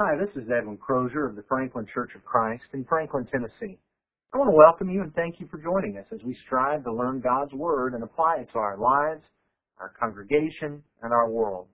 Hi, 0.00 0.16
this 0.18 0.34
is 0.34 0.50
Edwin 0.50 0.76
Crozier 0.76 1.24
of 1.24 1.36
the 1.36 1.44
Franklin 1.48 1.86
Church 1.86 2.16
of 2.16 2.24
Christ 2.24 2.64
in 2.72 2.84
Franklin, 2.84 3.28
Tennessee. 3.32 3.78
I 4.32 4.38
want 4.38 4.50
to 4.50 4.56
welcome 4.56 4.90
you 4.90 5.02
and 5.02 5.14
thank 5.14 5.38
you 5.38 5.46
for 5.46 5.58
joining 5.58 5.96
us 5.98 6.06
as 6.12 6.18
we 6.24 6.34
strive 6.44 6.82
to 6.82 6.92
learn 6.92 7.20
God's 7.20 7.52
Word 7.52 7.94
and 7.94 8.02
apply 8.02 8.38
it 8.38 8.50
to 8.50 8.58
our 8.58 8.76
lives, 8.76 9.22
our 9.78 9.90
congregation, 9.90 10.82
and 11.00 11.12
our 11.12 11.30
world. 11.30 11.68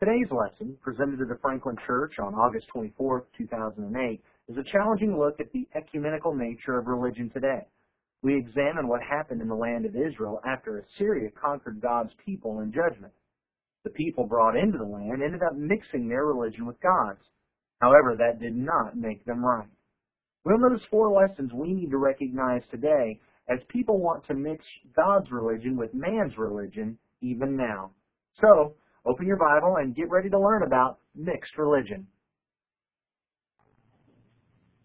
Today's 0.00 0.32
lesson, 0.32 0.76
presented 0.82 1.18
to 1.18 1.26
the 1.26 1.38
Franklin 1.40 1.76
Church 1.86 2.18
on 2.18 2.34
August 2.34 2.66
24, 2.72 3.26
2008, 3.38 4.20
is 4.48 4.56
a 4.56 4.72
challenging 4.72 5.16
look 5.16 5.38
at 5.38 5.52
the 5.52 5.68
ecumenical 5.76 6.34
nature 6.34 6.76
of 6.76 6.88
religion 6.88 7.30
today. 7.30 7.68
We 8.20 8.36
examine 8.36 8.88
what 8.88 9.00
happened 9.00 9.40
in 9.40 9.48
the 9.48 9.54
land 9.54 9.86
of 9.86 9.94
Israel 9.94 10.40
after 10.44 10.78
Assyria 10.80 11.30
conquered 11.40 11.80
God's 11.80 12.14
people 12.26 12.62
in 12.62 12.72
judgment. 12.72 13.12
The 13.84 13.90
people 13.90 14.26
brought 14.26 14.56
into 14.56 14.78
the 14.78 14.84
land 14.84 15.22
ended 15.22 15.42
up 15.44 15.54
mixing 15.54 16.08
their 16.08 16.24
religion 16.24 16.66
with 16.66 16.80
God's. 16.80 17.22
However, 17.80 18.16
that 18.18 18.40
did 18.40 18.56
not 18.56 18.96
make 18.96 19.24
them 19.24 19.44
right. 19.44 19.68
We'll 20.44 20.58
notice 20.58 20.84
four 20.90 21.10
lessons 21.10 21.52
we 21.52 21.72
need 21.72 21.90
to 21.90 21.98
recognize 21.98 22.62
today 22.70 23.20
as 23.48 23.58
people 23.68 23.98
want 23.98 24.26
to 24.26 24.34
mix 24.34 24.64
God's 24.96 25.30
religion 25.30 25.76
with 25.76 25.94
man's 25.94 26.36
religion 26.38 26.98
even 27.20 27.56
now. 27.56 27.90
So, 28.40 28.74
open 29.06 29.26
your 29.26 29.38
Bible 29.38 29.76
and 29.76 29.94
get 29.94 30.10
ready 30.10 30.28
to 30.30 30.38
learn 30.38 30.62
about 30.62 30.98
mixed 31.14 31.56
religion. 31.56 32.06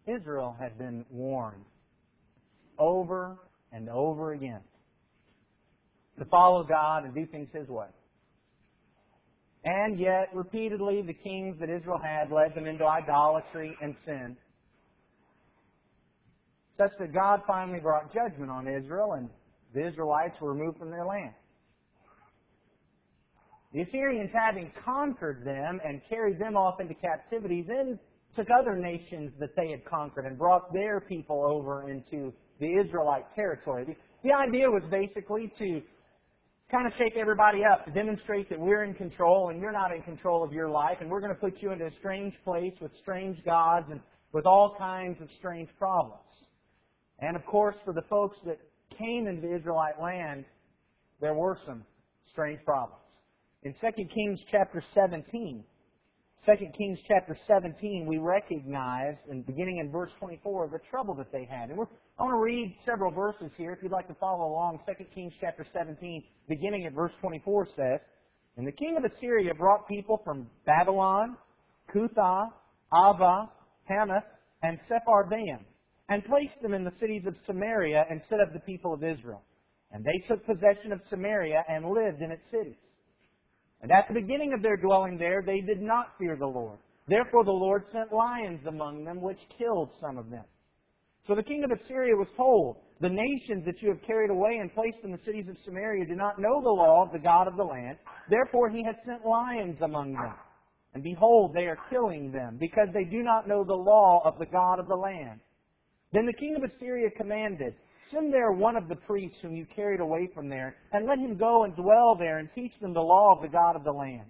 Israel 0.08 0.56
had 0.60 0.78
been 0.78 1.06
warned 1.10 1.66
over 2.78 3.38
and 3.72 3.90
over 3.90 4.34
again 4.34 4.62
to 6.18 6.26
follow 6.26 6.64
God 6.64 7.06
and 7.06 7.14
do 7.14 7.26
things 7.26 7.50
His 7.54 7.68
way. 7.68 7.88
And 9.66 10.00
yet, 10.00 10.30
repeatedly, 10.34 11.02
the 11.02 11.14
kings 11.14 11.60
that 11.60 11.70
Israel 11.70 12.00
had 12.02 12.32
led 12.32 12.56
them 12.56 12.66
into 12.66 12.86
idolatry 12.86 13.76
and 13.82 13.96
sin. 14.06 14.38
Such 16.78 16.92
that 17.00 17.14
God 17.14 17.42
finally 17.46 17.82
brought 17.82 18.14
judgment 18.14 18.50
on 18.50 18.68
Israel 18.68 19.14
and 19.14 19.30
the 19.74 19.86
Israelites 19.86 20.40
were 20.40 20.54
removed 20.54 20.80
from 20.80 20.90
their 20.90 21.06
land. 21.06 21.34
The 23.74 23.82
Assyrians, 23.82 24.32
having 24.34 24.72
conquered 24.84 25.46
them 25.46 25.80
and 25.86 26.02
carried 26.10 26.40
them 26.40 26.56
off 26.58 26.80
into 26.80 26.96
captivity, 26.96 27.62
then 27.68 28.00
took 28.36 28.48
other 28.50 28.76
nations 28.76 29.32
that 29.40 29.56
they 29.56 29.70
had 29.70 29.86
conquered 29.86 30.26
and 30.26 30.38
brought 30.38 30.74
their 30.74 31.02
people 31.02 31.46
over 31.46 31.90
into 31.90 32.34
the 32.60 32.80
Israelite 32.80 33.26
territory. 33.36 33.86
The, 33.86 33.96
the 34.24 34.34
idea 34.34 34.70
was 34.70 34.84
basically 34.90 35.52
to 35.60 35.82
kind 36.72 36.86
of 36.86 36.94
shake 36.98 37.16
everybody 37.18 37.64
up 37.66 37.86
to 37.86 37.92
demonstrate 37.92 38.48
that 38.50 38.60
we're 38.60 38.84
in 38.84 38.94
control 38.94 39.50
and 39.50 39.60
you're 39.60 39.72
not 39.72 39.92
in 39.94 40.04
control 40.04 40.44
of 40.44 40.54
your 40.54 40.70
life, 40.70 40.98
and 41.02 41.10
we're 41.10 41.20
going 41.20 41.34
to 41.34 41.40
put 41.40 41.62
you 41.62 41.72
into 41.72 41.86
a 41.86 41.92
strange 42.00 42.34
place 42.44 42.74
with 42.80 42.92
strange 43.02 43.44
gods 43.44 43.88
and 43.90 44.00
with 44.34 44.46
all 44.46 44.76
kinds 44.78 45.20
of 45.22 45.28
strange 45.40 45.70
problems. 45.80 46.22
And 47.20 47.36
of 47.36 47.46
course, 47.46 47.76
for 47.84 47.94
the 47.94 48.04
folks 48.10 48.38
that 48.46 48.60
came 48.98 49.28
into 49.28 49.42
the 49.42 49.56
Israelite 49.56 50.00
land, 50.00 50.46
there 51.20 51.34
were 51.34 51.58
some 51.66 51.84
strange 52.32 52.60
problems. 52.64 53.02
In 53.64 53.74
2 53.74 54.06
Kings 54.06 54.40
chapter 54.52 54.84
17, 54.94 55.64
2 56.46 56.56
Kings 56.78 57.00
chapter 57.06 57.38
17, 57.48 58.06
we 58.08 58.18
recognize, 58.18 59.16
and 59.30 59.46
beginning 59.46 59.80
in 59.80 59.92
verse 59.92 60.10
24, 60.20 60.70
the 60.70 60.80
trouble 60.90 61.14
that 61.16 61.32
they 61.34 61.44
had. 61.44 61.70
And 61.70 61.74
I 62.18 62.24
want 62.24 62.34
to 62.34 62.42
read 62.42 62.78
several 62.86 63.12
verses 63.12 63.52
here. 63.58 63.74
If 63.74 63.84
you'd 63.84 63.92
like 63.92 64.08
to 64.08 64.14
follow 64.16 64.46
along, 64.46 64.80
2 64.88 65.04
Kings 65.14 65.34
chapter 65.42 65.66
17, 65.74 66.24
beginning 66.48 66.86
at 66.86 66.94
verse 66.94 67.12
24 67.20 67.68
says, 67.76 68.00
And 68.56 68.66
the 68.66 68.72
king 68.72 68.96
of 68.96 69.04
Assyria 69.04 69.54
brought 69.54 69.86
people 69.88 70.22
from 70.24 70.48
Babylon, 70.66 71.36
Cuthah, 71.94 72.48
Ava, 72.94 73.50
Hamath, 73.84 74.24
and 74.64 74.80
Sepharvaim, 74.90 75.60
and 76.08 76.24
placed 76.24 76.62
them 76.62 76.74
in 76.74 76.86
the 76.86 76.94
cities 77.02 77.24
of 77.28 77.36
Samaria 77.46 78.06
instead 78.10 78.40
of 78.40 78.54
the 78.54 78.60
people 78.62 78.94
of 78.94 79.04
Israel. 79.04 79.44
And 79.92 80.06
they 80.06 80.26
took 80.28 80.46
possession 80.46 80.94
of 80.94 81.02
Samaria 81.10 81.66
and 81.68 81.86
lived 81.90 82.22
in 82.22 82.32
its 82.32 82.44
cities. 82.50 82.78
And 83.82 83.92
at 83.92 84.08
the 84.08 84.20
beginning 84.20 84.54
of 84.54 84.62
their 84.62 84.76
dwelling 84.76 85.18
there, 85.18 85.42
they 85.46 85.62
did 85.62 85.82
not 85.82 86.18
fear 86.18 86.36
the 86.36 86.46
Lord. 86.46 86.78
Therefore 87.08 87.44
the 87.44 87.52
Lord 87.52 87.86
sent 87.92 88.14
lions 88.14 88.66
among 88.68 89.04
them, 89.04 89.22
which 89.22 89.40
killed 89.58 89.90
some 90.00 90.18
of 90.18 90.30
them. 90.30 90.44
So 91.28 91.36
the 91.36 91.44
king 91.44 91.64
of 91.64 91.72
Assyria 91.72 92.16
was 92.16 92.28
told, 92.36 92.78
The 93.02 93.10
nations 93.10 93.66
that 93.66 93.82
you 93.82 93.90
have 93.90 94.02
carried 94.02 94.30
away 94.30 94.58
and 94.60 94.74
placed 94.74 94.98
in 95.04 95.12
the 95.12 95.24
cities 95.26 95.48
of 95.50 95.58
Samaria 95.64 96.06
do 96.06 96.16
not 96.16 96.40
know 96.40 96.62
the 96.62 96.70
law 96.70 97.04
of 97.04 97.12
the 97.12 97.20
God 97.20 97.48
of 97.48 97.56
the 97.56 97.64
land. 97.64 97.98
Therefore 98.30 98.70
he 98.70 98.84
has 98.84 98.96
sent 99.06 99.26
lions 99.26 99.78
among 99.82 100.14
them. 100.14 100.34
And 100.94 101.04
behold, 101.04 101.54
they 101.54 101.68
are 101.68 101.78
killing 101.90 102.32
them, 102.32 102.58
because 102.60 102.88
they 102.94 103.04
do 103.04 103.22
not 103.22 103.48
know 103.48 103.64
the 103.64 103.76
law 103.76 104.22
of 104.26 104.40
the 104.40 104.48
God 104.48 104.80
of 104.80 104.88
the 104.88 104.96
land. 104.96 105.40
Then 106.14 106.26
the 106.26 106.34
king 106.34 106.56
of 106.56 106.64
Assyria 106.64 107.12
commanded, 107.12 107.76
Send 108.12 108.34
there 108.34 108.52
one 108.52 108.76
of 108.76 108.88
the 108.88 108.96
priests 108.96 109.38
whom 109.42 109.56
you 109.56 109.66
carried 109.66 110.00
away 110.00 110.30
from 110.34 110.50
there, 110.50 110.76
and 110.94 111.06
let 111.06 111.20
him 111.20 111.38
go 111.38 111.64
and 111.64 111.76
dwell 111.76 112.16
there 112.18 112.40
and 112.40 112.50
teach 112.56 112.74
them 112.80 112.94
the 112.94 113.02
law 113.02 113.36
of 113.36 113.42
the 113.42 113.48
God 113.48 113.76
of 113.76 113.84
the 113.84 113.92
land. 113.92 114.30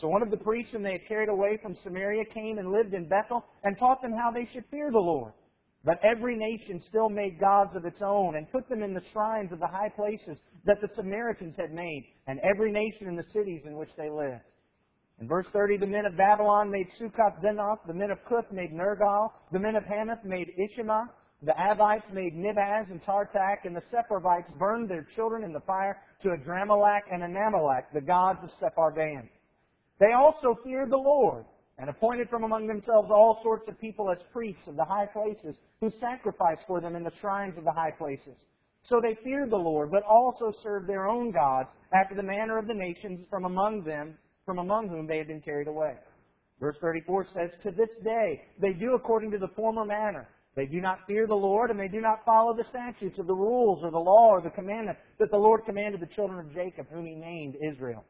So 0.00 0.08
one 0.08 0.22
of 0.22 0.30
the 0.30 0.36
priests 0.36 0.72
whom 0.72 0.82
they 0.82 0.92
had 0.92 1.08
carried 1.08 1.28
away 1.28 1.58
from 1.60 1.76
Samaria 1.82 2.24
came 2.26 2.58
and 2.58 2.70
lived 2.70 2.94
in 2.94 3.08
Bethel 3.08 3.44
and 3.64 3.76
taught 3.78 4.00
them 4.00 4.12
how 4.12 4.30
they 4.30 4.48
should 4.52 4.64
fear 4.70 4.90
the 4.90 4.98
Lord. 4.98 5.32
But 5.84 5.98
every 6.04 6.36
nation 6.36 6.82
still 6.88 7.08
made 7.08 7.40
gods 7.40 7.74
of 7.74 7.84
its 7.84 8.00
own 8.02 8.36
and 8.36 8.50
put 8.52 8.68
them 8.68 8.82
in 8.82 8.94
the 8.94 9.02
shrines 9.12 9.50
of 9.50 9.60
the 9.60 9.66
high 9.66 9.88
places 9.88 10.38
that 10.64 10.80
the 10.80 10.90
Samaritans 10.94 11.54
had 11.58 11.72
made, 11.72 12.04
and 12.26 12.38
every 12.40 12.70
nation 12.70 13.08
in 13.08 13.16
the 13.16 13.24
cities 13.32 13.62
in 13.64 13.76
which 13.76 13.90
they 13.96 14.10
lived. 14.10 14.44
In 15.20 15.28
verse 15.28 15.46
30, 15.52 15.78
the 15.78 15.86
men 15.86 16.06
of 16.06 16.16
Babylon 16.16 16.70
made 16.70 16.86
Succoth 16.98 17.42
Benoth, 17.42 17.80
the 17.86 17.94
men 17.94 18.10
of 18.10 18.18
Cuth 18.26 18.50
made 18.52 18.72
Nergal, 18.72 19.32
the 19.52 19.58
men 19.58 19.76
of 19.76 19.84
Hamath 19.84 20.24
made 20.24 20.50
Ashima, 20.58 21.08
the 21.42 21.52
Avites 21.52 22.12
made 22.12 22.34
Nibhaz 22.34 22.90
and 22.90 23.02
Tartak, 23.02 23.64
and 23.64 23.74
the 23.74 23.82
Sepharvites 23.92 24.52
burned 24.58 24.90
their 24.90 25.06
children 25.14 25.42
in 25.42 25.52
the 25.52 25.60
fire 25.60 25.96
to 26.22 26.28
Adrammelech 26.28 27.02
and 27.10 27.22
Anamelech, 27.22 27.84
the 27.94 28.00
gods 28.00 28.40
of 28.42 28.50
Sepharvaim. 28.60 29.26
They 29.98 30.12
also 30.12 30.58
feared 30.62 30.90
the 30.90 30.98
Lord, 30.98 31.44
and 31.78 31.88
appointed 31.88 32.28
from 32.28 32.44
among 32.44 32.66
themselves 32.66 33.10
all 33.10 33.40
sorts 33.42 33.68
of 33.68 33.80
people 33.80 34.10
as 34.10 34.18
priests 34.32 34.66
of 34.66 34.76
the 34.76 34.84
high 34.84 35.06
places, 35.06 35.56
who 35.80 35.90
sacrificed 35.98 36.62
for 36.66 36.80
them 36.80 36.94
in 36.94 37.04
the 37.04 37.12
shrines 37.20 37.56
of 37.56 37.64
the 37.64 37.72
high 37.72 37.92
places. 37.92 38.36
So 38.82 39.00
they 39.00 39.16
feared 39.24 39.50
the 39.50 39.56
Lord, 39.56 39.90
but 39.90 40.02
also 40.02 40.52
served 40.62 40.88
their 40.88 41.06
own 41.06 41.30
gods, 41.30 41.70
after 41.92 42.14
the 42.14 42.22
manner 42.22 42.58
of 42.58 42.66
the 42.66 42.74
nations 42.74 43.26
from 43.30 43.46
among 43.46 43.82
them, 43.84 44.14
from 44.44 44.58
among 44.58 44.88
whom 44.88 45.06
they 45.06 45.16
had 45.16 45.28
been 45.28 45.40
carried 45.40 45.68
away. 45.68 45.96
Verse 46.60 46.76
34 46.82 47.26
says, 47.34 47.50
To 47.62 47.70
this 47.70 47.88
day 48.04 48.42
they 48.58 48.74
do 48.74 48.94
according 48.94 49.30
to 49.30 49.38
the 49.38 49.48
former 49.56 49.86
manner. 49.86 50.28
They 50.56 50.66
do 50.66 50.80
not 50.80 51.06
fear 51.06 51.26
the 51.26 51.34
Lord, 51.34 51.70
and 51.70 51.78
they 51.78 51.88
do 51.88 52.00
not 52.00 52.24
follow 52.24 52.54
the 52.54 52.64
statutes 52.70 53.18
or 53.18 53.24
the 53.24 53.34
rules 53.34 53.84
or 53.84 53.90
the 53.90 53.98
law 53.98 54.30
or 54.30 54.40
the 54.40 54.50
commandment 54.50 54.98
that 55.18 55.30
the 55.30 55.36
Lord 55.36 55.64
commanded 55.64 56.00
the 56.00 56.14
children 56.14 56.40
of 56.40 56.52
Jacob, 56.52 56.86
whom 56.90 57.06
he 57.06 57.14
named 57.14 57.56
Israel. 57.62 58.04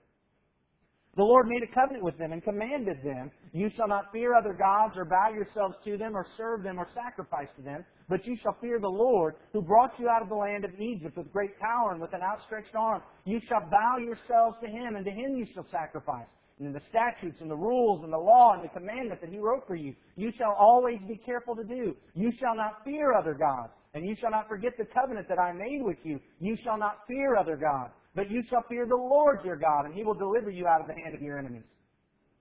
The 1.17 1.25
Lord 1.25 1.49
made 1.49 1.63
a 1.63 1.75
covenant 1.75 2.05
with 2.05 2.17
them 2.19 2.33
and 2.33 2.43
commanded 2.43 3.03
them, 3.03 3.31
You 3.53 3.69
shall 3.77 3.89
not 3.89 4.13
fear 4.13 4.35
other 4.35 4.55
gods 4.55 4.97
or 4.97 5.05
bow 5.05 5.31
yourselves 5.35 5.75
to 5.85 5.99
them 5.99 6.17
or 6.17 6.25
serve 6.37 6.63
them 6.63 6.79
or 6.79 6.87
sacrifice 6.95 7.49
to 7.57 7.63
them, 7.63 7.85
but 8.09 8.25
you 8.27 8.37
shall 8.43 8.57
fear 8.61 8.79
the 8.79 8.89
Lord 8.89 9.35
who 9.53 9.61
brought 9.61 9.99
you 9.99 10.09
out 10.09 10.23
of 10.23 10.29
the 10.29 10.37
land 10.37 10.65
of 10.65 10.71
Egypt 10.79 11.17
with 11.17 11.33
great 11.33 11.59
power 11.59 11.93
and 11.93 12.01
with 12.01 12.15
an 12.15 12.23
outstretched 12.23 12.75
arm. 12.77 13.03
You 13.25 13.41
shall 13.49 13.69
bow 13.69 13.99
yourselves 13.99 14.57
to 14.63 14.69
him, 14.69 14.95
and 14.95 15.05
to 15.05 15.11
him 15.11 15.35
you 15.35 15.47
shall 15.53 15.67
sacrifice 15.71 16.29
and 16.61 16.75
the 16.75 16.83
statutes 16.91 17.39
and 17.41 17.51
the 17.51 17.57
rules 17.57 18.05
and 18.05 18.13
the 18.13 18.19
law 18.19 18.53
and 18.53 18.63
the 18.63 18.69
commandment 18.69 19.21
that 19.21 19.31
he 19.31 19.39
wrote 19.39 19.67
for 19.67 19.75
you. 19.75 19.95
You 20.17 20.31
shall 20.37 20.53
always 20.53 20.99
be 21.09 21.17
careful 21.17 21.57
to 21.57 21.65
do. 21.65 21.97
You 22.15 22.33
shall 22.39 22.55
not 22.55 22.85
fear 22.85 23.15
other 23.15 23.35
gods, 23.35 23.73
and 23.95 24.07
you 24.07 24.15
shall 24.21 24.31
not 24.31 24.49
forget 24.49 24.77
the 24.79 24.85
covenant 24.85 25.29
that 25.29 25.39
I 25.39 25.53
made 25.53 25.83
with 25.83 25.99
you. 26.05 26.21
You 26.39 26.57
shall 26.63 26.79
not 26.79 26.99
fear 27.09 27.37
other 27.37 27.57
gods, 27.57 27.93
but 28.15 28.31
you 28.31 28.43
shall 28.49 28.65
fear 28.69 28.87
the 28.87 28.95
Lord 28.95 29.41
your 29.45 29.57
God, 29.57 29.87
and 29.87 29.95
he 29.95 30.05
will 30.05 30.15
deliver 30.15 30.51
you 30.51 30.67
out 30.67 30.81
of 30.81 30.87
the 30.87 31.01
hand 31.03 31.15
of 31.15 31.23
your 31.23 31.39
enemies. 31.39 31.65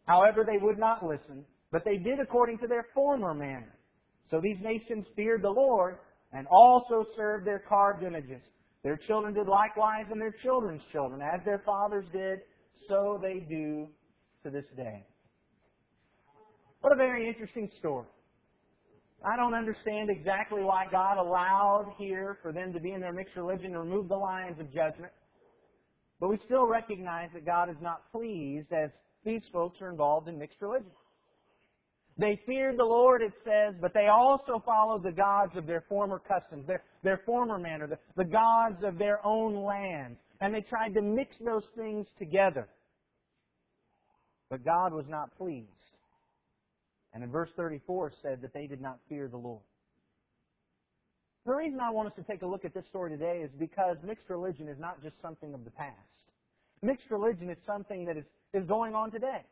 However, 0.05 0.43
they 0.43 0.57
would 0.57 0.77
not 0.77 1.05
listen, 1.05 1.45
but 1.71 1.85
they 1.85 1.97
did 1.97 2.19
according 2.19 2.57
to 2.59 2.67
their 2.67 2.87
former 2.93 3.33
manner. 3.33 3.73
So 4.29 4.41
these 4.41 4.57
nations 4.61 5.05
feared 5.15 5.43
the 5.43 5.49
Lord 5.49 5.97
and 6.33 6.45
also 6.51 7.05
served 7.15 7.47
their 7.47 7.59
carved 7.59 8.03
images. 8.03 8.41
Their 8.83 8.97
children 8.97 9.33
did 9.33 9.47
likewise, 9.47 10.05
and 10.11 10.21
their 10.21 10.35
children's 10.43 10.81
children, 10.91 11.21
as 11.21 11.43
their 11.45 11.61
fathers 11.65 12.05
did, 12.13 12.39
so 12.87 13.19
they 13.21 13.39
do 13.39 13.87
to 14.43 14.49
this 14.49 14.65
day. 14.75 15.05
What 16.81 16.93
a 16.93 16.95
very 16.95 17.27
interesting 17.27 17.69
story. 17.77 18.07
I 19.23 19.35
don't 19.35 19.53
understand 19.53 20.09
exactly 20.09 20.63
why 20.63 20.85
God 20.89 21.17
allowed 21.17 21.93
here 21.97 22.37
for 22.41 22.53
them 22.53 22.71
to 22.71 22.79
be 22.79 22.93
in 22.93 23.01
their 23.01 23.11
mixed 23.11 23.35
religion 23.35 23.75
and 23.75 23.79
remove 23.79 24.07
the 24.07 24.15
lines 24.15 24.59
of 24.59 24.73
judgment. 24.73 25.11
But 26.21 26.29
we 26.29 26.39
still 26.45 26.65
recognize 26.65 27.29
that 27.33 27.45
God 27.45 27.69
is 27.69 27.75
not 27.81 28.09
pleased 28.11 28.71
as 28.71 28.91
these 29.25 29.41
folks 29.51 29.81
are 29.81 29.89
involved 29.89 30.29
in 30.29 30.37
mixed 30.37 30.61
religion. 30.61 30.91
They 32.17 32.39
feared 32.45 32.77
the 32.77 32.85
Lord, 32.85 33.21
it 33.21 33.33
says, 33.45 33.75
but 33.79 33.93
they 33.93 34.07
also 34.07 34.61
followed 34.65 35.03
the 35.03 35.11
gods 35.11 35.55
of 35.55 35.65
their 35.65 35.85
former 35.87 36.19
customs, 36.19 36.67
their, 36.67 36.83
their 37.01 37.21
former 37.25 37.57
manner, 37.57 37.87
the, 37.87 37.97
the 38.17 38.29
gods 38.29 38.83
of 38.83 38.97
their 38.97 39.25
own 39.25 39.63
land. 39.63 40.17
And 40.41 40.53
they 40.53 40.61
tried 40.61 40.93
to 40.95 41.01
mix 41.01 41.35
those 41.39 41.63
things 41.77 42.07
together. 42.17 42.67
But 44.49 44.65
God 44.65 44.93
was 44.93 45.05
not 45.07 45.35
pleased. 45.37 45.67
And 47.13 47.23
in 47.23 47.31
verse 47.31 47.49
34 47.55 48.13
said 48.21 48.41
that 48.41 48.53
they 48.53 48.67
did 48.67 48.81
not 48.81 48.99
fear 49.07 49.27
the 49.27 49.37
Lord. 49.37 49.61
The 51.45 51.53
reason 51.53 51.79
I 51.79 51.89
want 51.89 52.07
us 52.07 52.13
to 52.15 52.23
take 52.23 52.41
a 52.41 52.45
look 52.45 52.65
at 52.65 52.73
this 52.73 52.85
story 52.87 53.09
today 53.11 53.41
is 53.43 53.49
because 53.57 53.97
mixed 54.03 54.29
religion 54.29 54.67
is 54.67 54.77
not 54.77 55.01
just 55.01 55.19
something 55.21 55.53
of 55.53 55.63
the 55.63 55.71
past. 55.71 55.95
Mixed 56.81 57.09
religion 57.09 57.49
is 57.49 57.57
something 57.65 58.05
that 58.05 58.17
is, 58.17 58.25
is 58.53 58.65
going 58.65 58.93
on 58.93 59.11
today. 59.11 59.43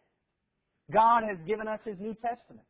God 0.91 1.23
has 1.23 1.37
given 1.47 1.67
us 1.67 1.79
His 1.83 1.99
New 1.99 2.13
Testament. 2.13 2.65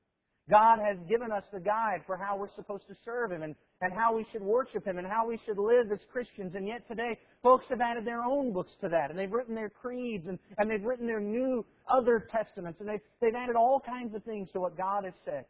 God 0.50 0.80
has 0.80 0.98
given 1.10 1.32
us 1.32 1.44
the 1.52 1.60
guide 1.60 2.02
for 2.06 2.16
how 2.16 2.38
we're 2.38 2.54
supposed 2.56 2.88
to 2.88 2.96
serve 3.04 3.32
Him 3.32 3.44
and, 3.44 3.54
and 3.82 3.94
how 3.94 4.16
we 4.16 4.26
should 4.32 4.42
worship 4.42 4.86
Him 4.86 4.98
and 4.98 5.06
how 5.06 5.28
we 5.28 5.40
should 5.46 5.58
live 5.58 5.92
as 5.92 6.00
Christians. 6.12 6.56
And 6.56 6.66
yet 6.66 6.88
today, 6.88 7.20
folks 7.44 7.66
have 7.70 7.82
added 7.82 8.06
their 8.06 8.24
own 8.24 8.54
books 8.54 8.72
to 8.82 8.88
that. 8.90 9.10
And 9.10 9.20
they've 9.20 9.32
written 9.32 9.56
their 9.56 9.70
creeds 9.70 10.26
and, 10.28 10.40
and 10.58 10.72
they've 10.72 10.84
written 10.84 11.06
their 11.06 11.20
new 11.20 11.66
other 11.90 12.28
testaments. 12.32 12.80
And 12.80 12.88
they've, 12.88 13.02
they've 13.22 13.36
added 13.36 13.58
all 13.58 13.82
kinds 13.86 14.16
of 14.16 14.24
things 14.24 14.50
to 14.54 14.62
what 14.62 14.78
God 14.78 15.04
has 15.04 15.14
said. 15.26 15.46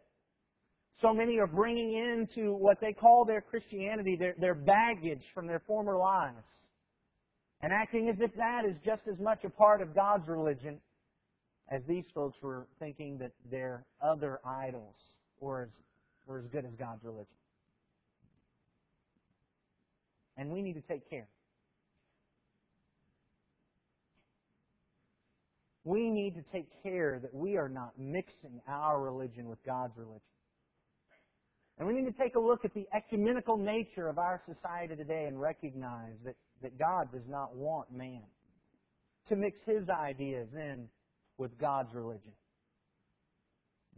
So 0.99 1.13
many 1.13 1.39
are 1.39 1.47
bringing 1.47 1.93
into 1.93 2.53
what 2.53 2.81
they 2.81 2.91
call 2.91 3.23
their 3.23 3.41
Christianity, 3.41 4.17
their, 4.19 4.33
their 4.39 4.55
baggage 4.55 5.21
from 5.35 5.45
their 5.45 5.61
former 5.67 5.95
lives. 5.95 6.43
And 7.61 7.71
acting 7.71 8.09
as 8.09 8.15
if 8.19 8.35
that 8.35 8.65
is 8.65 8.75
just 8.83 9.01
as 9.11 9.19
much 9.19 9.43
a 9.43 9.49
part 9.49 9.81
of 9.81 9.93
God's 9.93 10.27
religion 10.27 10.79
as 11.69 11.81
these 11.87 12.05
folks 12.13 12.37
were 12.41 12.67
thinking 12.79 13.17
that 13.17 13.31
their 13.51 13.85
other 14.01 14.39
idols 14.45 14.95
were 15.39 15.63
as, 15.63 15.69
were 16.25 16.39
as 16.39 16.45
good 16.51 16.65
as 16.65 16.71
God's 16.79 17.03
religion. 17.03 17.27
And 20.37 20.51
we 20.51 20.61
need 20.61 20.73
to 20.73 20.81
take 20.81 21.09
care. 21.09 21.27
We 25.83 26.09
need 26.09 26.35
to 26.35 26.43
take 26.51 26.67
care 26.83 27.19
that 27.21 27.33
we 27.33 27.57
are 27.57 27.69
not 27.69 27.97
mixing 27.97 28.61
our 28.67 29.01
religion 29.01 29.47
with 29.47 29.59
God's 29.65 29.97
religion. 29.97 30.21
And 31.77 31.87
we 31.87 31.93
need 31.93 32.05
to 32.05 32.23
take 32.23 32.35
a 32.35 32.39
look 32.39 32.65
at 32.65 32.73
the 32.73 32.87
ecumenical 32.93 33.57
nature 33.57 34.07
of 34.07 34.17
our 34.17 34.41
society 34.45 34.95
today 34.95 35.25
and 35.27 35.39
recognize 35.39 36.15
that, 36.25 36.35
that 36.61 36.77
God 36.77 37.11
does 37.11 37.27
not 37.29 37.55
want 37.55 37.91
man 37.91 38.23
to 39.29 39.35
mix 39.35 39.57
his 39.65 39.87
ideas 39.89 40.47
in 40.53 40.89
with 41.37 41.57
God's 41.57 41.93
religion. 41.93 42.31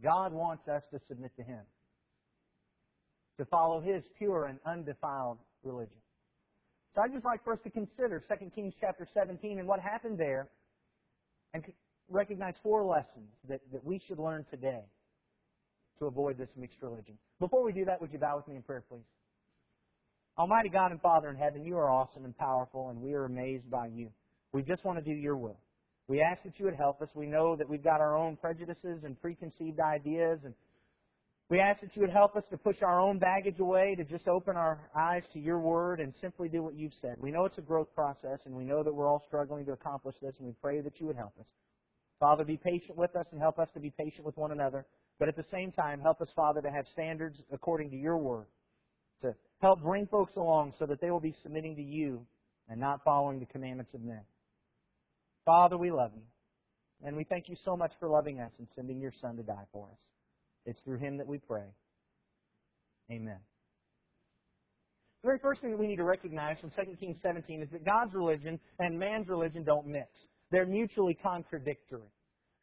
God 0.02 0.32
wants 0.32 0.66
us 0.68 0.82
to 0.92 1.00
submit 1.08 1.32
to 1.36 1.42
Him, 1.42 1.60
to 3.38 3.44
follow 3.46 3.80
His 3.80 4.02
pure 4.18 4.46
and 4.46 4.58
undefiled 4.66 5.38
religion. 5.62 5.98
So 6.94 7.02
I'd 7.02 7.12
just 7.12 7.24
like 7.24 7.44
for 7.44 7.52
us 7.52 7.60
to 7.64 7.70
consider 7.70 8.22
2 8.28 8.50
Kings 8.54 8.74
chapter 8.80 9.06
17 9.14 9.58
and 9.58 9.68
what 9.68 9.80
happened 9.80 10.18
there 10.18 10.48
and 11.54 11.64
recognize 12.08 12.54
four 12.62 12.84
lessons 12.84 13.30
that, 13.48 13.60
that 13.72 13.84
we 13.84 14.00
should 14.06 14.18
learn 14.18 14.44
today 14.50 14.82
to 15.98 16.06
avoid 16.06 16.38
this 16.38 16.48
mixed 16.56 16.78
religion. 16.82 17.16
Before 17.38 17.62
we 17.62 17.72
do 17.72 17.84
that, 17.84 18.00
would 18.00 18.12
you 18.12 18.18
bow 18.18 18.36
with 18.36 18.48
me 18.48 18.56
in 18.56 18.62
prayer, 18.62 18.82
please? 18.88 19.04
Almighty 20.38 20.70
God 20.70 20.90
and 20.90 21.00
Father 21.00 21.28
in 21.28 21.36
heaven, 21.36 21.64
you 21.64 21.76
are 21.76 21.90
awesome 21.90 22.24
and 22.24 22.36
powerful, 22.36 22.88
and 22.88 23.00
we 23.00 23.12
are 23.12 23.24
amazed 23.24 23.70
by 23.70 23.86
you. 23.86 24.10
We 24.52 24.62
just 24.62 24.84
want 24.84 24.98
to 24.98 25.04
do 25.04 25.16
your 25.16 25.36
will. 25.36 25.58
We 26.10 26.20
ask 26.20 26.42
that 26.42 26.58
you 26.58 26.64
would 26.64 26.74
help 26.74 27.00
us. 27.02 27.08
We 27.14 27.26
know 27.26 27.54
that 27.54 27.68
we've 27.68 27.84
got 27.84 28.00
our 28.00 28.16
own 28.16 28.36
prejudices 28.36 29.04
and 29.04 29.18
preconceived 29.22 29.78
ideas, 29.78 30.40
and 30.44 30.52
we 31.48 31.60
ask 31.60 31.80
that 31.82 31.94
you 31.94 32.02
would 32.02 32.10
help 32.10 32.34
us 32.34 32.42
to 32.50 32.58
push 32.58 32.82
our 32.82 32.98
own 32.98 33.20
baggage 33.20 33.60
away, 33.60 33.94
to 33.94 34.02
just 34.02 34.26
open 34.26 34.56
our 34.56 34.90
eyes 34.98 35.22
to 35.34 35.38
your 35.38 35.60
word 35.60 36.00
and 36.00 36.12
simply 36.20 36.48
do 36.48 36.64
what 36.64 36.74
you've 36.74 36.94
said. 37.00 37.14
We 37.20 37.30
know 37.30 37.44
it's 37.44 37.58
a 37.58 37.62
growth 37.62 37.94
process, 37.94 38.40
and 38.44 38.56
we 38.56 38.64
know 38.64 38.82
that 38.82 38.92
we're 38.92 39.06
all 39.06 39.22
struggling 39.28 39.64
to 39.66 39.72
accomplish 39.72 40.16
this, 40.20 40.34
and 40.38 40.48
we 40.48 40.54
pray 40.60 40.80
that 40.80 40.98
you 40.98 41.06
would 41.06 41.14
help 41.14 41.34
us. 41.38 41.46
Father, 42.18 42.42
be 42.42 42.56
patient 42.56 42.98
with 42.98 43.14
us 43.14 43.26
and 43.30 43.40
help 43.40 43.60
us 43.60 43.68
to 43.74 43.80
be 43.80 43.90
patient 43.90 44.26
with 44.26 44.36
one 44.36 44.50
another. 44.50 44.86
But 45.20 45.28
at 45.28 45.36
the 45.36 45.46
same 45.52 45.70
time, 45.70 46.00
help 46.00 46.20
us, 46.20 46.28
Father, 46.34 46.60
to 46.60 46.72
have 46.72 46.86
standards 46.92 47.38
according 47.52 47.88
to 47.90 47.96
your 47.96 48.18
word, 48.18 48.46
to 49.22 49.32
help 49.62 49.80
bring 49.80 50.08
folks 50.08 50.34
along 50.34 50.74
so 50.76 50.86
that 50.86 51.00
they 51.00 51.12
will 51.12 51.20
be 51.20 51.36
submitting 51.44 51.76
to 51.76 51.82
you 51.82 52.26
and 52.68 52.80
not 52.80 53.04
following 53.04 53.38
the 53.38 53.46
commandments 53.46 53.94
of 53.94 54.00
men. 54.00 54.22
Father, 55.44 55.76
we 55.76 55.90
love 55.90 56.12
you. 56.14 56.22
And 57.02 57.16
we 57.16 57.24
thank 57.24 57.48
you 57.48 57.56
so 57.64 57.76
much 57.76 57.92
for 57.98 58.08
loving 58.08 58.40
us 58.40 58.52
and 58.58 58.68
sending 58.74 59.00
your 59.00 59.12
Son 59.20 59.36
to 59.36 59.42
die 59.42 59.64
for 59.72 59.86
us. 59.90 59.98
It's 60.66 60.80
through 60.84 60.98
him 60.98 61.16
that 61.16 61.26
we 61.26 61.38
pray. 61.38 61.64
Amen. 63.10 63.38
The 65.22 65.26
very 65.26 65.38
first 65.38 65.60
thing 65.60 65.70
that 65.70 65.78
we 65.78 65.86
need 65.86 65.96
to 65.96 66.04
recognize 66.04 66.58
from 66.60 66.70
2 66.70 66.96
Kings 66.98 67.16
17 67.22 67.62
is 67.62 67.68
that 67.72 67.84
God's 67.84 68.14
religion 68.14 68.58
and 68.78 68.98
man's 68.98 69.28
religion 69.28 69.64
don't 69.64 69.86
mix. 69.86 70.08
They're 70.50 70.66
mutually 70.66 71.14
contradictory. 71.14 72.08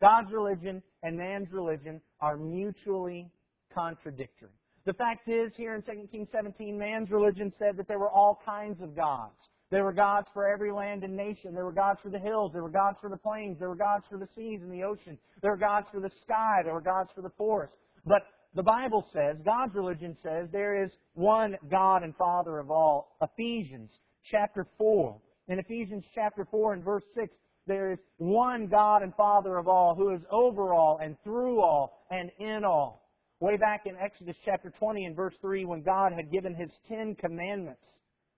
God's 0.01 0.31
religion 0.31 0.81
and 1.03 1.17
man's 1.17 1.51
religion 1.51 2.01
are 2.21 2.37
mutually 2.37 3.31
contradictory. 3.73 4.49
The 4.85 4.93
fact 4.93 5.27
is, 5.27 5.51
here 5.55 5.75
in 5.75 5.81
2 5.81 6.07
Kings 6.11 6.29
17, 6.31 6.77
man's 6.77 7.11
religion 7.11 7.51
said 7.59 7.77
that 7.77 7.87
there 7.87 7.99
were 7.99 8.09
all 8.09 8.39
kinds 8.45 8.81
of 8.81 8.95
gods. 8.95 9.35
There 9.69 9.83
were 9.83 9.93
gods 9.93 10.27
for 10.33 10.47
every 10.47 10.71
land 10.71 11.03
and 11.03 11.15
nation. 11.15 11.53
There 11.53 11.65
were 11.65 11.73
gods 11.73 11.99
for 12.01 12.09
the 12.09 12.19
hills. 12.19 12.51
There 12.53 12.63
were 12.63 12.69
gods 12.69 12.97
for 13.01 13.09
the 13.09 13.17
plains. 13.17 13.59
There 13.59 13.67
were 13.67 13.75
gods 13.75 14.05
for 14.09 14.17
the 14.17 14.27
seas 14.33 14.61
and 14.61 14.71
the 14.71 14.83
ocean. 14.83 15.17
There 15.41 15.51
were 15.51 15.57
gods 15.57 15.87
for 15.91 15.99
the 15.99 16.11
sky. 16.23 16.61
There 16.63 16.73
were 16.73 16.81
gods 16.81 17.09
for 17.13 17.21
the 17.21 17.31
forest. 17.37 17.73
But 18.05 18.23
the 18.55 18.63
Bible 18.63 19.05
says, 19.11 19.37
God's 19.43 19.75
religion 19.75 20.15
says, 20.23 20.47
there 20.51 20.83
is 20.83 20.91
one 21.13 21.57
God 21.69 22.03
and 22.03 22.15
Father 22.15 22.59
of 22.59 22.71
all. 22.71 23.17
Ephesians 23.21 23.91
chapter 24.31 24.65
4. 24.77 25.19
In 25.49 25.59
Ephesians 25.59 26.05
chapter 26.15 26.47
4 26.49 26.73
and 26.73 26.83
verse 26.83 27.03
6, 27.15 27.27
there 27.67 27.91
is 27.91 27.99
one 28.17 28.67
God 28.67 29.01
and 29.01 29.13
Father 29.15 29.57
of 29.57 29.67
all 29.67 29.95
who 29.95 30.13
is 30.13 30.21
over 30.31 30.73
all 30.73 30.99
and 31.01 31.17
through 31.23 31.61
all 31.61 32.05
and 32.09 32.31
in 32.39 32.63
all. 32.63 33.11
Way 33.39 33.57
back 33.57 33.85
in 33.85 33.95
Exodus 33.97 34.35
chapter 34.43 34.71
20 34.79 35.05
and 35.05 35.15
verse 35.15 35.35
3 35.41 35.65
when 35.65 35.83
God 35.83 36.13
had 36.13 36.31
given 36.31 36.55
His 36.55 36.71
Ten 36.87 37.15
Commandments 37.15 37.83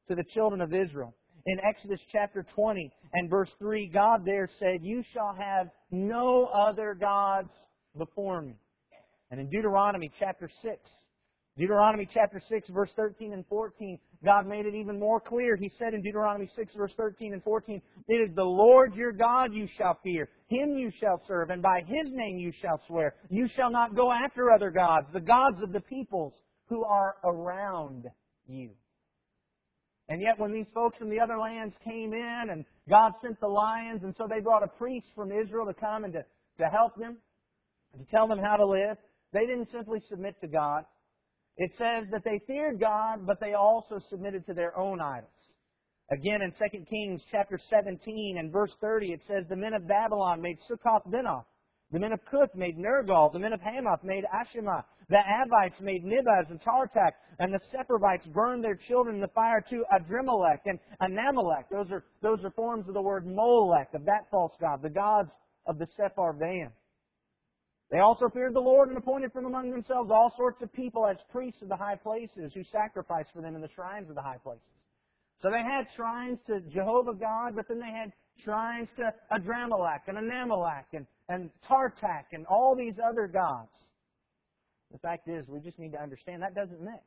to 0.10 0.16
the 0.16 0.24
children 0.34 0.62
of 0.62 0.74
Israel. 0.74 1.16
In 1.46 1.60
Exodus 1.64 2.00
chapter 2.12 2.46
20 2.56 2.92
and 3.14 3.30
verse 3.30 3.50
3, 3.60 3.88
God 3.88 4.26
there 4.26 4.50
said, 4.60 4.84
You 4.84 5.04
shall 5.14 5.36
have 5.38 5.70
no 5.92 6.46
other 6.46 6.96
gods 7.00 7.50
before 7.98 8.42
me. 8.42 8.56
And 9.32 9.40
in 9.40 9.50
Deuteronomy 9.50 10.12
chapter 10.20 10.50
6, 10.62 10.78
Deuteronomy 11.58 12.08
chapter 12.14 12.42
6, 12.48 12.70
verse 12.70 12.90
13 12.96 13.34
and 13.34 13.46
14, 13.48 14.00
God 14.24 14.48
made 14.48 14.66
it 14.66 14.76
even 14.76 14.98
more 14.98 15.20
clear. 15.20 15.58
He 15.58 15.72
said 15.78 15.94
in 15.94 16.02
Deuteronomy 16.02 16.50
6, 16.56 16.74
verse 16.76 16.94
13 16.96 17.34
and 17.34 17.44
14, 17.44 17.82
It 18.08 18.30
is 18.30 18.36
the 18.36 18.44
Lord 18.44 18.96
your 18.96 19.12
God 19.12 19.54
you 19.54 19.68
shall 19.78 20.00
fear. 20.04 20.30
Him 20.48 20.76
you 20.76 20.90
shall 21.00 21.22
serve, 21.28 21.50
and 21.50 21.62
by 21.62 21.82
His 21.86 22.06
name 22.12 22.38
you 22.38 22.54
shall 22.62 22.82
swear. 22.88 23.16
You 23.30 23.48
shall 23.56 23.70
not 23.70 23.96
go 23.96 24.12
after 24.12 24.52
other 24.52 24.72
gods, 24.72 25.08
the 25.14 25.20
gods 25.20 25.62
of 25.62 25.74
the 25.74 25.82
peoples 25.82 26.34
who 26.68 26.86
are 26.86 27.16
around 27.26 28.06
you. 28.48 28.72
And 30.10 30.22
yet 30.22 30.40
when 30.40 30.52
these 30.52 30.66
folks 30.74 30.98
from 30.98 31.10
the 31.10 31.20
other 31.20 31.38
lands 31.38 31.76
came 31.84 32.14
in 32.14 32.50
and 32.50 32.66
God 32.90 33.14
sent 33.22 33.40
the 33.40 33.48
lions, 33.48 34.04
and 34.04 34.14
so 34.18 34.28
they 34.28 34.42
brought 34.42 34.64
a 34.64 34.68
priest 34.68 35.06
from 35.16 35.32
Israel 35.32 35.68
to 35.68 35.74
come 35.74 36.04
and 36.04 36.14
to, 36.14 36.26
to 36.60 36.66
help 36.66 36.96
them, 36.96 37.18
to 37.98 38.06
tell 38.10 38.28
them 38.28 38.40
how 38.40 38.56
to 38.56 38.66
live, 38.66 38.98
they 39.34 39.46
didn't 39.46 39.70
simply 39.72 40.02
submit 40.10 40.36
to 40.42 40.48
God. 40.48 40.84
It 41.58 41.72
says 41.78 42.06
that 42.12 42.24
they 42.26 42.42
feared 42.48 42.80
God, 42.80 43.28
but 43.28 43.40
they 43.40 43.54
also 43.54 44.00
submitted 44.10 44.46
to 44.48 44.54
their 44.54 44.78
own 44.78 45.00
idols. 45.00 45.30
Again, 46.12 46.42
in 46.42 46.52
2 46.54 46.86
Kings 46.86 47.22
chapter 47.30 47.60
17 47.70 48.38
and 48.40 48.52
verse 48.52 48.72
30, 48.82 49.12
it 49.12 49.22
says, 49.28 49.46
The 49.48 49.56
men 49.56 49.74
of 49.76 49.88
Babylon 49.88 50.42
made 50.42 50.58
Succoth 50.68 51.04
Benoth. 51.06 51.46
The 51.92 52.00
men 52.00 52.12
of 52.12 52.24
Cuth 52.26 52.54
made 52.54 52.78
Nergal. 52.78 53.34
The 53.34 53.40
men 53.40 53.54
of 53.54 53.62
Hamath 53.62 54.04
made 54.04 54.26
Ashima. 54.26 54.84
The 55.10 55.18
Avites 55.18 55.82
made 55.82 56.04
Nibhaz 56.06 56.50
and 56.50 56.62
Tartak. 56.62 57.14
And 57.40 57.54
the 57.54 57.60
Sepharvites 57.74 58.32
burned 58.32 58.64
their 58.64 58.76
children 58.76 59.16
in 59.16 59.22
the 59.22 59.28
fire 59.30 59.64
to 59.70 59.84
Adrammelech 59.92 60.60
and 60.66 60.80
Anamelech. 61.02 61.66
Those 61.72 61.92
are, 61.92 62.04
those 62.22 62.44
are 62.44 62.52
forms 62.52 62.88
of 62.88 62.94
the 62.94 63.02
word 63.02 63.26
Molech, 63.26 63.94
of 63.94 64.06
that 64.06 64.30
false 64.30 64.54
god, 64.62 64.84
the 64.84 64.90
gods 64.90 65.32
of 65.66 65.80
the 65.80 65.88
Sepharvaim. 65.98 66.72
They 67.90 68.00
also 68.00 68.30
feared 68.30 68.54
the 68.54 68.60
Lord 68.60 68.90
and 68.90 68.98
appointed 68.98 69.34
from 69.34 69.46
among 69.46 69.72
themselves 69.72 70.12
all 70.12 70.32
sorts 70.38 70.62
of 70.62 70.72
people 70.72 71.08
as 71.08 71.18
priests 71.32 71.64
of 71.64 71.70
the 71.70 71.76
high 71.76 71.96
places 71.96 72.54
who 72.54 72.64
sacrificed 72.72 73.30
for 73.34 73.42
them 73.42 73.56
in 73.56 73.62
the 73.62 73.70
shrines 73.74 74.10
of 74.10 74.16
the 74.16 74.22
high 74.22 74.38
places. 74.38 74.62
So 75.42 75.50
they 75.50 75.64
had 75.64 75.88
shrines 75.96 76.38
to 76.46 76.60
Jehovah 76.72 77.16
God, 77.16 77.56
but 77.56 77.68
then 77.68 77.80
they 77.80 77.90
had 77.90 78.12
shrines 78.44 78.90
to 78.98 79.12
Adrammelech 79.32 80.02
and 80.08 80.18
Anamelech 80.20 80.86
and, 80.94 81.08
and 81.30 81.50
Tartak 81.68 82.26
and 82.34 82.46
all 82.48 82.76
these 82.76 82.96
other 83.08 83.28
gods. 83.28 83.70
The 84.92 84.98
fact 84.98 85.28
is, 85.28 85.48
we 85.48 85.60
just 85.60 85.78
need 85.80 85.94
to 85.94 86.02
understand 86.02 86.42
that 86.42 86.56
doesn't 86.56 86.82
mix. 86.82 87.04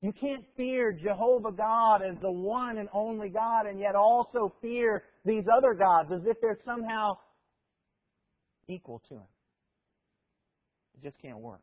You 0.00 0.12
can't 0.12 0.44
fear 0.56 0.92
Jehovah 0.92 1.52
God 1.52 2.02
as 2.02 2.16
the 2.20 2.32
one 2.32 2.78
and 2.78 2.88
only 2.92 3.28
God 3.28 3.66
and 3.66 3.78
yet 3.78 3.94
also 3.94 4.52
fear 4.60 5.04
these 5.24 5.44
other 5.56 5.74
gods 5.74 6.10
as 6.12 6.22
if 6.26 6.40
they're 6.40 6.58
somehow 6.64 7.12
equal 8.66 9.00
to 9.08 9.14
Him. 9.14 9.28
It 10.96 11.04
just 11.04 11.22
can't 11.22 11.38
work. 11.38 11.60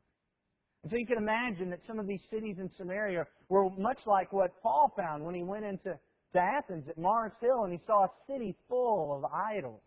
And 0.84 0.92
so 0.92 0.98
you 0.98 1.06
can 1.06 1.18
imagine 1.18 1.70
that 1.72 1.82
some 1.86 2.00
of 2.00 2.08
these 2.08 2.22
cities 2.32 2.56
in 2.60 2.70
Samaria 2.78 3.26
were 3.50 3.70
much 3.78 4.00
like 4.06 4.32
what 4.32 4.52
Paul 4.64 4.94
found 4.96 5.26
when 5.26 5.36
he 5.36 5.44
went 5.44 5.66
into 5.66 6.00
to 6.34 6.40
Athens 6.40 6.88
at 6.88 6.98
Mars 6.98 7.34
Hill 7.42 7.66
and 7.66 7.74
he 7.74 7.80
saw 7.86 8.06
a 8.06 8.10
city 8.26 8.56
full 8.70 9.14
of 9.18 9.30
idols. 9.34 9.82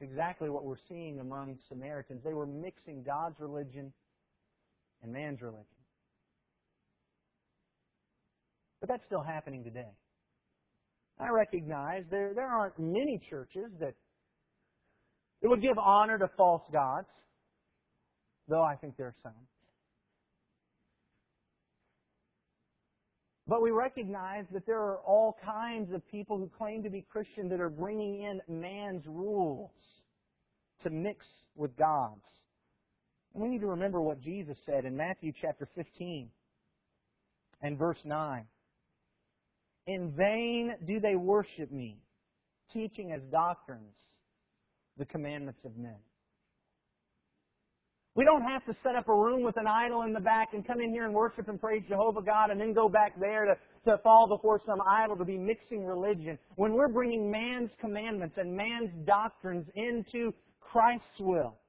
It's 0.00 0.08
exactly 0.08 0.48
what 0.48 0.64
we're 0.64 0.76
seeing 0.88 1.18
among 1.18 1.58
Samaritans. 1.68 2.22
They 2.24 2.32
were 2.32 2.46
mixing 2.46 3.02
God's 3.02 3.34
religion 3.40 3.92
and 5.02 5.12
man's 5.12 5.42
religion. 5.42 5.64
But 8.80 8.88
that's 8.88 9.04
still 9.06 9.22
happening 9.22 9.64
today. 9.64 9.90
I 11.18 11.30
recognize 11.30 12.04
there, 12.12 12.32
there 12.32 12.46
aren't 12.46 12.78
many 12.78 13.20
churches 13.28 13.72
that, 13.80 13.94
that 15.42 15.48
would 15.48 15.60
give 15.60 15.76
honor 15.78 16.16
to 16.16 16.28
false 16.36 16.62
gods, 16.72 17.08
though 18.46 18.62
I 18.62 18.76
think 18.76 18.96
there 18.96 19.06
are 19.06 19.16
some. 19.24 19.47
But 23.48 23.62
we 23.62 23.70
recognize 23.70 24.44
that 24.52 24.66
there 24.66 24.78
are 24.78 24.98
all 24.98 25.38
kinds 25.42 25.94
of 25.94 26.06
people 26.10 26.36
who 26.36 26.50
claim 26.58 26.82
to 26.82 26.90
be 26.90 27.00
Christian 27.00 27.48
that 27.48 27.60
are 27.60 27.70
bringing 27.70 28.22
in 28.22 28.42
man's 28.46 29.06
rules 29.06 29.70
to 30.82 30.90
mix 30.90 31.24
with 31.56 31.74
God's. 31.76 32.20
And 33.32 33.42
we 33.42 33.48
need 33.48 33.62
to 33.62 33.66
remember 33.68 34.02
what 34.02 34.20
Jesus 34.20 34.58
said 34.66 34.84
in 34.84 34.94
Matthew 34.94 35.32
chapter 35.40 35.66
15 35.74 36.28
and 37.62 37.78
verse 37.78 37.98
9. 38.04 38.44
In 39.86 40.12
vain 40.12 40.74
do 40.86 41.00
they 41.00 41.16
worship 41.16 41.72
me, 41.72 42.02
teaching 42.70 43.12
as 43.12 43.22
doctrines 43.32 43.94
the 44.98 45.06
commandments 45.06 45.60
of 45.64 45.74
men. 45.78 45.96
We 48.18 48.24
don't 48.24 48.42
have 48.42 48.64
to 48.64 48.74
set 48.82 48.96
up 48.96 49.08
a 49.08 49.14
room 49.14 49.44
with 49.44 49.56
an 49.58 49.68
idol 49.68 50.02
in 50.02 50.12
the 50.12 50.18
back 50.18 50.48
and 50.52 50.66
come 50.66 50.80
in 50.80 50.90
here 50.90 51.04
and 51.04 51.14
worship 51.14 51.46
and 51.48 51.60
praise 51.60 51.84
Jehovah 51.88 52.20
God 52.20 52.50
and 52.50 52.60
then 52.60 52.72
go 52.72 52.88
back 52.88 53.12
there 53.20 53.44
to, 53.44 53.56
to 53.88 53.98
fall 53.98 54.26
before 54.26 54.60
some 54.66 54.80
idol 54.90 55.16
to 55.18 55.24
be 55.24 55.38
mixing 55.38 55.86
religion. 55.86 56.36
When 56.56 56.72
we're 56.72 56.88
bringing 56.88 57.30
man's 57.30 57.70
commandments 57.80 58.34
and 58.36 58.56
man's 58.56 58.90
doctrines 59.06 59.68
into 59.76 60.34
Christ's 60.58 61.20
will 61.20 61.60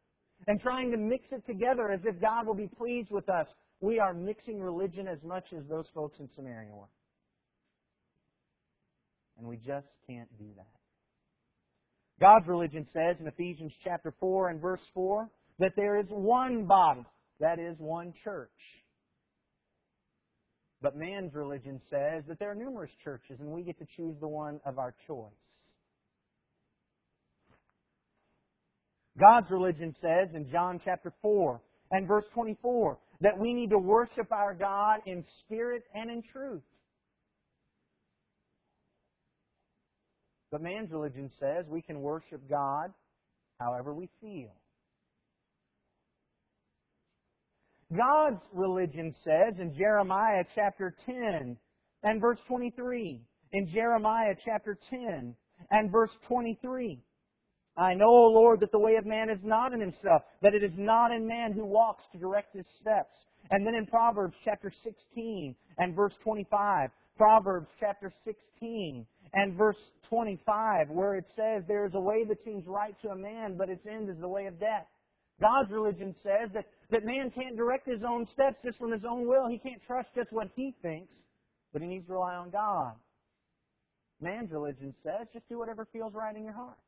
and 0.48 0.60
trying 0.60 0.90
to 0.90 0.98
mix 0.98 1.26
it 1.32 1.46
together 1.46 1.92
as 1.92 2.00
if 2.04 2.20
God 2.20 2.48
will 2.48 2.56
be 2.56 2.68
pleased 2.68 3.12
with 3.12 3.30
us, 3.30 3.46
we 3.80 4.00
are 4.00 4.16
mixing 4.16 4.60
religion 4.60 5.08
as 5.08 5.20
much 5.24 5.54
as 5.56 5.64
those 5.70 5.86
folks 5.94 6.18
in 6.20 6.28
Samaria 6.36 6.74
were. 6.74 6.90
And 9.38 9.48
we 9.48 9.58
just 9.58 9.86
can't 10.08 10.36
do 10.40 10.48
that. 10.58 10.66
God's 12.20 12.48
religion 12.48 12.88
says 12.92 13.18
in 13.20 13.28
Ephesians 13.28 13.72
chapter 13.84 14.16
4 14.20 14.50
and 14.50 14.60
verse 14.60 14.82
4, 14.96 15.30
that 15.60 15.74
there 15.76 16.00
is 16.00 16.08
one 16.10 16.66
body, 16.66 17.06
that 17.40 17.60
is, 17.60 17.76
one 17.78 18.14
church. 18.24 18.50
But 20.82 20.96
man's 20.96 21.34
religion 21.34 21.82
says 21.90 22.24
that 22.28 22.40
there 22.40 22.52
are 22.52 22.56
numerous 22.56 22.92
churches 23.04 23.38
and 23.40 23.50
we 23.50 23.64
get 23.64 23.78
to 23.80 23.86
choose 23.98 24.16
the 24.22 24.28
one 24.28 24.62
of 24.66 24.80
our 24.80 24.96
choice. 25.08 25.32
God's 29.20 29.52
religion 29.52 29.94
says 30.02 30.30
in 30.34 30.50
John 30.50 30.80
chapter 30.84 31.14
4 31.22 31.62
and 31.92 32.08
verse 32.08 32.24
24 32.34 32.98
that 33.20 33.38
we 33.38 33.54
need 33.54 33.72
to 33.72 33.78
worship 33.78 34.32
our 34.32 34.54
God 34.54 35.02
in 35.06 35.26
spirit 35.44 35.84
and 35.94 36.10
in 36.10 36.24
truth. 36.32 36.62
But 40.52 40.62
man's 40.62 40.92
religion 40.92 41.30
says 41.40 41.66
we 41.68 41.82
can 41.82 42.00
worship 42.00 42.50
God 42.50 42.94
however 43.60 43.94
we 43.94 44.08
feel. 44.22 44.54
God's 47.96 48.42
religion 48.54 49.16
says 49.24 49.56
in 49.60 49.76
Jeremiah 49.76 50.44
chapter 50.54 50.96
10 51.08 51.58
and 52.04 52.22
verse 52.22 52.38
23. 52.48 53.20
In 53.54 53.68
Jeremiah 53.68 54.36
chapter 54.46 54.78
10 54.92 55.36
and 55.72 55.92
verse 55.92 56.12
23. 56.28 57.00
I 57.78 57.94
know, 57.96 58.10
O 58.10 58.28
Lord, 58.28 58.60
that 58.60 58.72
the 58.72 58.80
way 58.80 58.96
of 58.98 59.06
man 59.06 59.32
is 59.32 59.40
not 59.44 59.74
in 59.74 59.80
himself, 59.80 60.22
that 60.42 60.54
it 60.54 60.64
is 60.64 60.78
not 60.78 61.12
in 61.12 61.28
man 61.28 61.54
who 61.54 61.66
walks 61.66 62.04
to 62.12 62.20
direct 62.20 62.56
his 62.56 62.66
steps. 62.80 63.16
And 63.50 63.66
then 63.66 63.74
in 63.74 63.88
Proverbs 63.88 64.36
chapter 64.44 64.72
16 64.84 65.56
and 65.80 65.96
verse 65.96 66.14
25, 66.24 66.92
Proverbs 67.18 67.68
chapter 67.80 68.14
16 68.24 69.06
and 69.34 69.58
verse 69.58 69.78
25, 70.10 70.90
where 70.90 71.16
it 71.16 71.26
says, 71.36 71.64
There 71.68 71.88
is 71.88 71.94
a 71.96 72.00
way 72.00 72.24
that 72.28 72.38
seems 72.46 72.66
right 72.68 72.96
to 73.02 73.10
a 73.10 73.16
man, 73.16 73.56
but 73.58 73.70
its 73.70 73.86
end 73.90 74.10
is 74.10 74.18
the 74.20 74.28
way 74.28 74.46
of 74.46 74.60
death. 74.60 74.86
God's 75.40 75.72
religion 75.72 76.16
says 76.22 76.50
that, 76.54 76.66
that 76.92 77.06
man 77.06 77.32
can't 77.32 77.56
direct 77.56 77.88
his 77.88 78.02
own 78.08 78.28
steps 78.34 78.58
just 78.64 78.78
from 78.78 78.92
his 78.92 79.04
own 79.10 79.28
will. 79.28 79.48
He 79.48 79.58
can't 79.58 79.82
trust 79.86 80.10
just 80.16 80.32
what 80.32 80.50
he 80.56 80.76
thinks, 80.82 81.14
but 81.72 81.82
he 81.82 81.88
needs 81.88 82.08
to 82.08 82.14
rely 82.14 82.36
on 82.36 82.50
God. 82.50 82.94
Man's 84.22 84.52
religion 84.52 84.94
says 85.04 85.28
just 85.32 85.48
do 85.48 85.58
whatever 85.58 85.88
feels 85.94 86.14
right 86.14 86.36
in 86.36 86.44
your 86.44 86.54
hearts. 86.54 86.82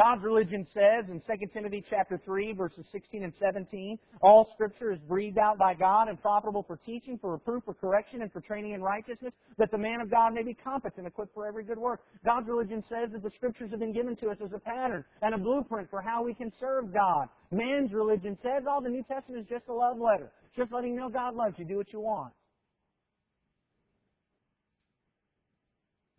God's 0.00 0.24
religion 0.24 0.66
says 0.72 1.04
in 1.10 1.20
2 1.20 1.46
Timothy 1.52 1.84
chapter 1.90 2.18
3 2.24 2.54
verses 2.54 2.86
16 2.90 3.22
and 3.22 3.34
17, 3.38 3.98
all 4.22 4.48
scripture 4.54 4.92
is 4.92 4.98
breathed 5.00 5.36
out 5.36 5.58
by 5.58 5.74
God 5.74 6.08
and 6.08 6.18
profitable 6.18 6.62
for 6.62 6.78
teaching, 6.86 7.18
for 7.18 7.32
reproof, 7.32 7.64
for 7.66 7.74
correction, 7.74 8.22
and 8.22 8.32
for 8.32 8.40
training 8.40 8.72
in 8.72 8.80
righteousness, 8.80 9.34
that 9.58 9.70
the 9.70 9.76
man 9.76 10.00
of 10.00 10.10
God 10.10 10.32
may 10.32 10.42
be 10.42 10.54
competent, 10.54 11.06
equipped 11.06 11.34
for 11.34 11.46
every 11.46 11.64
good 11.64 11.76
work. 11.76 12.00
God's 12.24 12.48
religion 12.48 12.82
says 12.88 13.10
that 13.12 13.22
the 13.22 13.30
scriptures 13.36 13.70
have 13.72 13.80
been 13.80 13.92
given 13.92 14.16
to 14.16 14.30
us 14.30 14.38
as 14.42 14.52
a 14.54 14.58
pattern 14.58 15.04
and 15.20 15.34
a 15.34 15.38
blueprint 15.38 15.90
for 15.90 16.00
how 16.00 16.22
we 16.22 16.32
can 16.32 16.50
serve 16.58 16.94
God. 16.94 17.28
Man's 17.50 17.92
religion 17.92 18.38
says, 18.42 18.62
oh, 18.66 18.80
the 18.82 18.88
New 18.88 19.02
Testament 19.02 19.42
is 19.42 19.48
just 19.50 19.68
a 19.68 19.72
love 19.72 19.98
letter. 19.98 20.32
Just 20.56 20.72
letting 20.72 20.94
you 20.94 21.00
know 21.00 21.10
God 21.10 21.34
loves 21.34 21.56
you. 21.58 21.66
Do 21.66 21.76
what 21.76 21.92
you 21.92 22.00
want. 22.00 22.32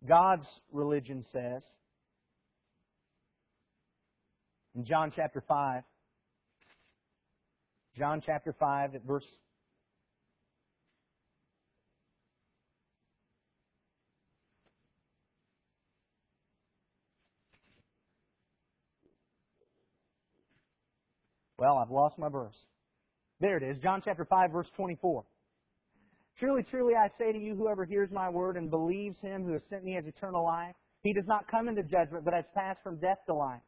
God's 0.06 0.46
religion 0.70 1.24
says 1.32 1.62
in 4.74 4.84
John 4.84 5.12
chapter 5.14 5.42
5, 5.46 5.82
John 7.96 8.22
chapter 8.24 8.54
5 8.58 8.94
at 8.94 9.02
verse 9.04 9.26
Well, 21.62 21.78
I've 21.78 21.92
lost 21.92 22.18
my 22.18 22.28
verse. 22.28 22.56
There 23.38 23.56
it 23.56 23.62
is, 23.62 23.78
John 23.78 24.02
chapter 24.04 24.24
5, 24.24 24.50
verse 24.50 24.66
24. 24.74 25.22
Truly, 26.36 26.64
truly, 26.64 26.94
I 26.96 27.08
say 27.18 27.32
to 27.32 27.38
you, 27.38 27.54
whoever 27.54 27.84
hears 27.84 28.10
my 28.10 28.28
word 28.28 28.56
and 28.56 28.68
believes 28.68 29.16
him 29.20 29.44
who 29.44 29.52
has 29.52 29.62
sent 29.70 29.84
me 29.84 29.92
has 29.92 30.04
eternal 30.04 30.42
life. 30.42 30.74
He 31.04 31.12
does 31.12 31.28
not 31.28 31.46
come 31.48 31.68
into 31.68 31.84
judgment, 31.84 32.24
but 32.24 32.34
has 32.34 32.46
passed 32.52 32.82
from 32.82 32.96
death 32.96 33.18
to 33.26 33.34
life. 33.34 33.60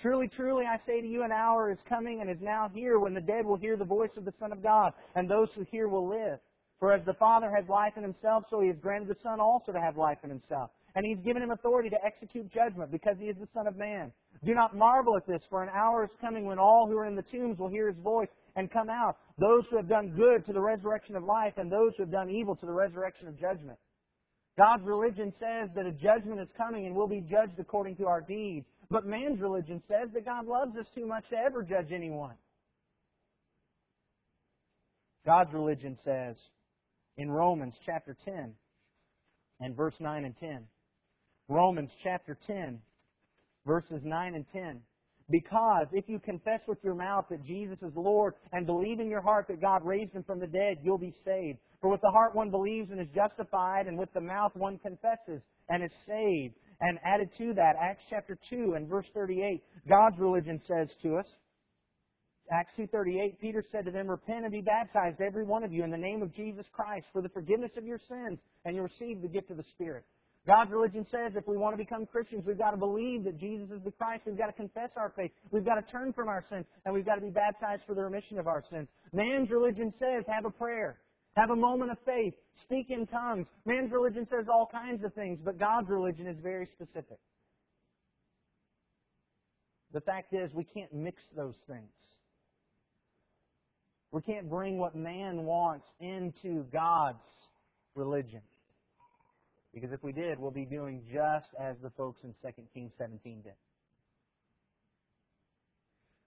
Truly, 0.00 0.28
truly, 0.28 0.66
I 0.66 0.78
say 0.86 1.00
to 1.00 1.06
you, 1.06 1.22
an 1.22 1.32
hour 1.32 1.70
is 1.70 1.78
coming 1.88 2.20
and 2.20 2.28
is 2.28 2.40
now 2.42 2.68
here 2.74 2.98
when 2.98 3.14
the 3.14 3.20
dead 3.20 3.46
will 3.46 3.56
hear 3.56 3.76
the 3.76 3.84
voice 3.84 4.10
of 4.16 4.26
the 4.26 4.34
Son 4.38 4.52
of 4.52 4.62
God, 4.62 4.92
and 5.14 5.28
those 5.28 5.48
who 5.54 5.64
hear 5.70 5.88
will 5.88 6.08
live. 6.08 6.38
For 6.78 6.92
as 6.92 7.02
the 7.06 7.14
Father 7.14 7.50
has 7.56 7.66
life 7.68 7.94
in 7.96 8.02
himself, 8.02 8.44
so 8.50 8.60
he 8.60 8.68
has 8.68 8.76
granted 8.76 9.08
the 9.08 9.16
Son 9.22 9.40
also 9.40 9.72
to 9.72 9.80
have 9.80 9.96
life 9.96 10.18
in 10.22 10.28
himself. 10.28 10.70
And 10.94 11.04
he's 11.06 11.24
given 11.24 11.42
him 11.42 11.50
authority 11.50 11.88
to 11.90 12.04
execute 12.04 12.52
judgment, 12.52 12.92
because 12.92 13.16
he 13.18 13.26
is 13.26 13.36
the 13.40 13.48
Son 13.54 13.66
of 13.66 13.76
Man. 13.76 14.12
Do 14.44 14.52
not 14.52 14.76
marvel 14.76 15.16
at 15.16 15.26
this, 15.26 15.42
for 15.48 15.62
an 15.62 15.70
hour 15.74 16.04
is 16.04 16.10
coming 16.20 16.44
when 16.44 16.58
all 16.58 16.86
who 16.86 16.98
are 16.98 17.06
in 17.06 17.16
the 17.16 17.22
tombs 17.22 17.58
will 17.58 17.70
hear 17.70 17.88
his 17.88 17.98
voice 18.02 18.28
and 18.54 18.70
come 18.70 18.90
out, 18.90 19.16
those 19.38 19.64
who 19.70 19.76
have 19.76 19.88
done 19.88 20.14
good 20.14 20.44
to 20.44 20.52
the 20.52 20.60
resurrection 20.60 21.16
of 21.16 21.24
life, 21.24 21.54
and 21.56 21.72
those 21.72 21.92
who 21.96 22.02
have 22.02 22.12
done 22.12 22.28
evil 22.30 22.54
to 22.56 22.66
the 22.66 22.72
resurrection 22.72 23.28
of 23.28 23.40
judgment. 23.40 23.78
God's 24.58 24.84
religion 24.84 25.34
says 25.38 25.68
that 25.74 25.84
a 25.84 25.92
judgment 25.92 26.40
is 26.40 26.48
coming 26.56 26.86
and 26.86 26.96
we'll 26.96 27.08
be 27.08 27.20
judged 27.20 27.58
according 27.58 27.96
to 27.96 28.06
our 28.06 28.22
deeds. 28.22 28.66
But 28.90 29.06
man's 29.06 29.40
religion 29.40 29.82
says 29.88 30.10
that 30.14 30.24
God 30.24 30.46
loves 30.46 30.76
us 30.76 30.86
too 30.94 31.06
much 31.06 31.28
to 31.30 31.36
ever 31.36 31.62
judge 31.62 31.90
anyone. 31.90 32.36
God's 35.24 35.52
religion 35.52 35.98
says 36.04 36.36
in 37.16 37.30
Romans 37.30 37.74
chapter 37.84 38.16
10 38.24 38.54
and 39.60 39.76
verse 39.76 39.94
9 39.98 40.24
and 40.24 40.38
10. 40.38 40.66
Romans 41.48 41.90
chapter 42.02 42.36
10, 42.46 42.80
verses 43.66 44.00
9 44.04 44.34
and 44.34 44.44
10. 44.52 44.80
Because 45.28 45.86
if 45.92 46.08
you 46.08 46.20
confess 46.20 46.60
with 46.68 46.78
your 46.84 46.94
mouth 46.94 47.26
that 47.30 47.44
Jesus 47.44 47.78
is 47.82 47.92
Lord 47.96 48.34
and 48.52 48.66
believe 48.66 49.00
in 49.00 49.10
your 49.10 49.20
heart 49.20 49.46
that 49.48 49.60
God 49.60 49.84
raised 49.84 50.12
him 50.12 50.22
from 50.22 50.38
the 50.38 50.46
dead, 50.46 50.78
you'll 50.82 50.98
be 50.98 51.14
saved. 51.24 51.58
For 51.80 51.90
with 51.90 52.00
the 52.00 52.10
heart 52.10 52.34
one 52.34 52.50
believes 52.50 52.90
and 52.90 53.00
is 53.00 53.08
justified, 53.14 53.86
and 53.86 53.98
with 53.98 54.12
the 54.12 54.20
mouth 54.20 54.52
one 54.54 54.78
confesses 54.78 55.42
and 55.68 55.82
is 55.82 55.90
saved. 56.06 56.54
And 56.80 56.98
added 57.04 57.30
to 57.38 57.54
that, 57.54 57.76
Acts 57.80 58.04
chapter 58.10 58.38
2 58.50 58.74
and 58.74 58.88
verse 58.88 59.06
38, 59.14 59.62
God's 59.88 60.18
religion 60.18 60.60
says 60.66 60.88
to 61.02 61.16
us, 61.16 61.26
Acts 62.52 62.72
2.38, 62.78 63.40
Peter 63.40 63.64
said 63.72 63.86
to 63.86 63.90
them, 63.90 64.08
Repent 64.08 64.44
and 64.44 64.52
be 64.52 64.60
baptized, 64.60 65.20
every 65.20 65.44
one 65.44 65.64
of 65.64 65.72
you, 65.72 65.82
in 65.82 65.90
the 65.90 65.96
name 65.96 66.22
of 66.22 66.32
Jesus 66.32 66.64
Christ, 66.72 67.06
for 67.12 67.20
the 67.20 67.28
forgiveness 67.30 67.72
of 67.76 67.84
your 67.84 67.98
sins, 68.08 68.38
and 68.64 68.76
you 68.76 68.82
receive 68.82 69.20
the 69.20 69.28
gift 69.28 69.50
of 69.50 69.56
the 69.56 69.64
Spirit. 69.74 70.04
God's 70.46 70.70
religion 70.70 71.04
says 71.10 71.32
if 71.34 71.48
we 71.48 71.56
want 71.56 71.72
to 71.72 71.76
become 71.76 72.06
Christians, 72.06 72.44
we've 72.46 72.58
got 72.58 72.70
to 72.70 72.76
believe 72.76 73.24
that 73.24 73.36
Jesus 73.36 73.68
is 73.70 73.82
the 73.82 73.90
Christ. 73.90 74.22
We've 74.26 74.38
got 74.38 74.46
to 74.46 74.52
confess 74.52 74.90
our 74.96 75.12
faith. 75.16 75.32
We've 75.50 75.64
got 75.64 75.74
to 75.74 75.82
turn 75.90 76.12
from 76.12 76.28
our 76.28 76.44
sins, 76.48 76.66
and 76.84 76.94
we've 76.94 77.04
got 77.04 77.16
to 77.16 77.20
be 77.20 77.30
baptized 77.30 77.82
for 77.84 77.94
the 77.94 78.04
remission 78.04 78.38
of 78.38 78.46
our 78.46 78.62
sins. 78.70 78.86
Man's 79.12 79.50
religion 79.50 79.92
says 79.98 80.22
have 80.28 80.44
a 80.44 80.50
prayer. 80.50 81.00
Have 81.36 81.50
a 81.50 81.56
moment 81.56 81.90
of 81.90 81.98
faith. 82.06 82.34
Speak 82.62 82.90
in 82.90 83.06
tongues. 83.06 83.46
Man's 83.66 83.92
religion 83.92 84.26
says 84.30 84.46
all 84.48 84.66
kinds 84.66 85.04
of 85.04 85.12
things, 85.14 85.38
but 85.44 85.58
God's 85.58 85.88
religion 85.88 86.26
is 86.26 86.36
very 86.42 86.66
specific. 86.66 87.18
The 89.92 90.00
fact 90.00 90.32
is, 90.32 90.52
we 90.52 90.64
can't 90.64 90.92
mix 90.92 91.22
those 91.36 91.54
things. 91.68 91.90
We 94.12 94.22
can't 94.22 94.48
bring 94.48 94.78
what 94.78 94.94
man 94.94 95.44
wants 95.44 95.86
into 96.00 96.64
God's 96.72 97.18
religion. 97.94 98.40
Because 99.74 99.92
if 99.92 100.02
we 100.02 100.12
did, 100.12 100.38
we'll 100.38 100.50
be 100.50 100.64
doing 100.64 101.02
just 101.12 101.48
as 101.60 101.76
the 101.82 101.90
folks 101.90 102.20
in 102.24 102.34
2 102.42 102.62
Kings 102.72 102.92
17 102.96 103.42
did. 103.42 103.52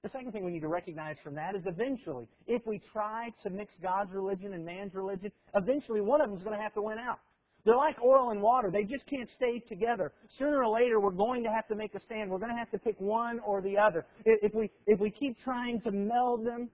The 0.01 0.09
second 0.09 0.31
thing 0.31 0.45
we 0.45 0.51
need 0.51 0.61
to 0.61 0.69
recognize 0.69 1.17
from 1.21 1.35
that 1.35 1.55
is 1.55 1.63
eventually, 1.65 2.25
if 2.47 2.65
we 2.65 2.79
try 2.93 3.33
to 3.43 3.49
mix 3.49 3.73
God's 3.83 4.13
religion 4.13 4.53
and 4.53 4.63
man's 4.63 4.93
religion, 4.93 5.29
eventually 5.55 5.99
one 5.99 6.21
of 6.21 6.29
them 6.29 6.37
is 6.37 6.43
going 6.43 6.55
to 6.55 6.61
have 6.61 6.73
to 6.75 6.81
win 6.81 6.97
out. 6.99 7.19
They're 7.65 7.75
like 7.75 7.97
oil 8.01 8.29
and 8.29 8.41
water. 8.41 8.71
They 8.71 8.85
just 8.85 9.05
can't 9.05 9.29
stay 9.35 9.59
together. 9.59 10.13
Sooner 10.37 10.63
or 10.63 10.69
later, 10.69 11.01
we're 11.01 11.11
going 11.11 11.43
to 11.43 11.51
have 11.51 11.67
to 11.67 11.75
make 11.75 11.93
a 11.95 11.99
stand. 11.99 12.31
We're 12.31 12.39
going 12.39 12.51
to 12.51 12.57
have 12.57 12.71
to 12.71 12.79
pick 12.79 12.95
one 13.01 13.41
or 13.41 13.61
the 13.61 13.77
other. 13.77 14.05
If 14.23 14.53
we, 14.53 14.71
if 14.87 15.01
we 15.01 15.11
keep 15.11 15.37
trying 15.43 15.81
to 15.81 15.91
meld 15.91 16.45
them, 16.45 16.69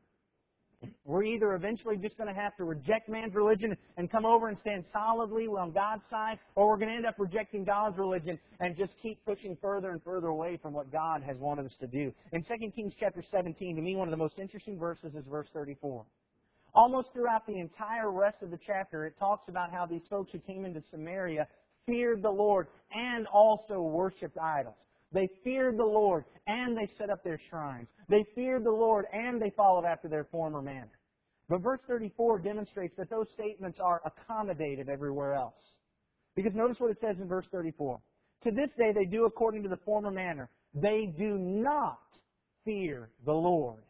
we're 1.05 1.23
either 1.23 1.53
eventually 1.53 1.97
just 1.97 2.17
going 2.17 2.33
to 2.33 2.39
have 2.39 2.55
to 2.57 2.63
reject 2.63 3.09
man's 3.09 3.35
religion 3.35 3.77
and 3.97 4.11
come 4.11 4.25
over 4.25 4.47
and 4.47 4.57
stand 4.59 4.83
solidly 4.91 5.45
on 5.47 5.71
God's 5.71 6.03
side, 6.09 6.39
or 6.55 6.67
we're 6.67 6.77
going 6.77 6.89
to 6.89 6.95
end 6.95 7.05
up 7.05 7.15
rejecting 7.17 7.63
God's 7.63 7.97
religion 7.97 8.39
and 8.59 8.75
just 8.75 8.91
keep 9.01 9.23
pushing 9.25 9.57
further 9.61 9.91
and 9.91 10.03
further 10.03 10.27
away 10.27 10.57
from 10.61 10.73
what 10.73 10.91
God 10.91 11.23
has 11.23 11.37
wanted 11.37 11.65
us 11.65 11.75
to 11.79 11.87
do. 11.87 12.13
In 12.31 12.43
2 12.43 12.71
Kings 12.71 12.93
chapter 12.99 13.23
17, 13.31 13.75
to 13.75 13.81
me, 13.81 13.95
one 13.95 14.07
of 14.07 14.11
the 14.11 14.17
most 14.17 14.39
interesting 14.39 14.79
verses 14.79 15.13
is 15.15 15.23
verse 15.29 15.47
34. 15.53 16.05
Almost 16.73 17.13
throughout 17.13 17.47
the 17.47 17.57
entire 17.57 18.11
rest 18.11 18.41
of 18.41 18.51
the 18.51 18.59
chapter, 18.65 19.05
it 19.05 19.17
talks 19.17 19.47
about 19.47 19.71
how 19.71 19.85
these 19.85 20.01
folks 20.09 20.31
who 20.31 20.39
came 20.39 20.65
into 20.65 20.83
Samaria 20.91 21.47
feared 21.85 22.21
the 22.21 22.29
Lord 22.29 22.67
and 22.93 23.27
also 23.27 23.81
worshiped 23.81 24.37
idols. 24.37 24.75
They 25.15 25.29
feared 25.45 25.79
the 25.79 25.85
Lord 25.85 26.25
and 26.45 26.77
they 26.77 26.89
set 26.97 27.09
up 27.09 27.23
their 27.23 27.39
shrines. 27.49 27.87
They 28.09 28.25
feared 28.35 28.65
the 28.65 28.71
Lord 28.71 29.05
and 29.13 29.41
they 29.41 29.49
followed 29.55 29.85
after 29.85 30.09
their 30.09 30.25
former 30.25 30.61
manner. 30.61 30.99
But 31.47 31.61
verse 31.61 31.79
34 31.87 32.39
demonstrates 32.39 32.97
that 32.97 33.09
those 33.09 33.27
statements 33.33 33.79
are 33.79 34.01
accommodated 34.03 34.89
everywhere 34.89 35.33
else. 35.33 35.53
Because 36.35 36.53
notice 36.53 36.81
what 36.81 36.91
it 36.91 36.97
says 36.99 37.15
in 37.21 37.29
verse 37.29 37.45
34. 37.49 37.97
To 38.43 38.51
this 38.51 38.67
day 38.77 38.91
they 38.91 39.05
do 39.05 39.23
according 39.23 39.63
to 39.63 39.69
the 39.69 39.79
former 39.85 40.11
manner. 40.11 40.49
They 40.73 41.05
do 41.05 41.37
not 41.37 42.01
fear 42.65 43.09
the 43.25 43.33
Lord. 43.33 43.83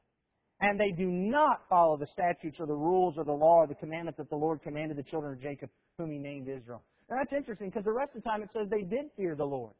And 0.62 0.79
they 0.79 0.91
do 0.91 1.08
not 1.08 1.62
follow 1.67 1.98
the 1.98 2.08
statutes 2.08 2.60
or 2.60 2.67
the 2.67 2.75
rules 2.75 3.15
or 3.17 3.24
the 3.24 3.32
law 3.32 3.63
or 3.63 3.67
the 3.67 3.74
commandments 3.74 4.20
that 4.20 4.29
the 4.29 4.36
Lord 4.36 4.62
commanded 4.62 4.96
the 4.96 5.03
children 5.03 5.34
of 5.34 5.41
Jacob, 5.41 5.72
whom 5.98 6.12
he 6.12 6.20
named 6.20 6.48
Israel. 6.48 6.84
Now 7.10 7.17
that's 7.17 7.34
interesting 7.34 7.70
because 7.70 7.84
the 7.84 7.91
rest 7.91 8.12
of 8.15 8.22
the 8.22 8.29
time 8.29 8.44
it 8.44 8.50
says 8.53 8.67
they 8.70 8.84
did 8.84 9.10
fear 9.17 9.34
the 9.34 9.44
Lord. 9.44 9.74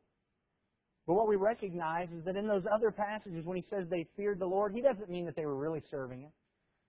But 1.08 1.14
what 1.14 1.28
we 1.28 1.36
recognize 1.36 2.10
is 2.10 2.24
that 2.26 2.36
in 2.36 2.48
those 2.48 2.64
other 2.72 2.92
passages, 2.92 3.46
when 3.46 3.58
he 3.58 3.66
says 3.70 3.86
they 3.90 4.08
feared 4.18 4.40
the 4.40 4.48
Lord, 4.48 4.74
he 4.74 4.82
doesn't 4.82 5.10
mean 5.10 5.26
that 5.26 5.36
they 5.36 5.46
were 5.46 5.56
really 5.56 5.84
serving 5.92 6.22
Him. 6.22 6.32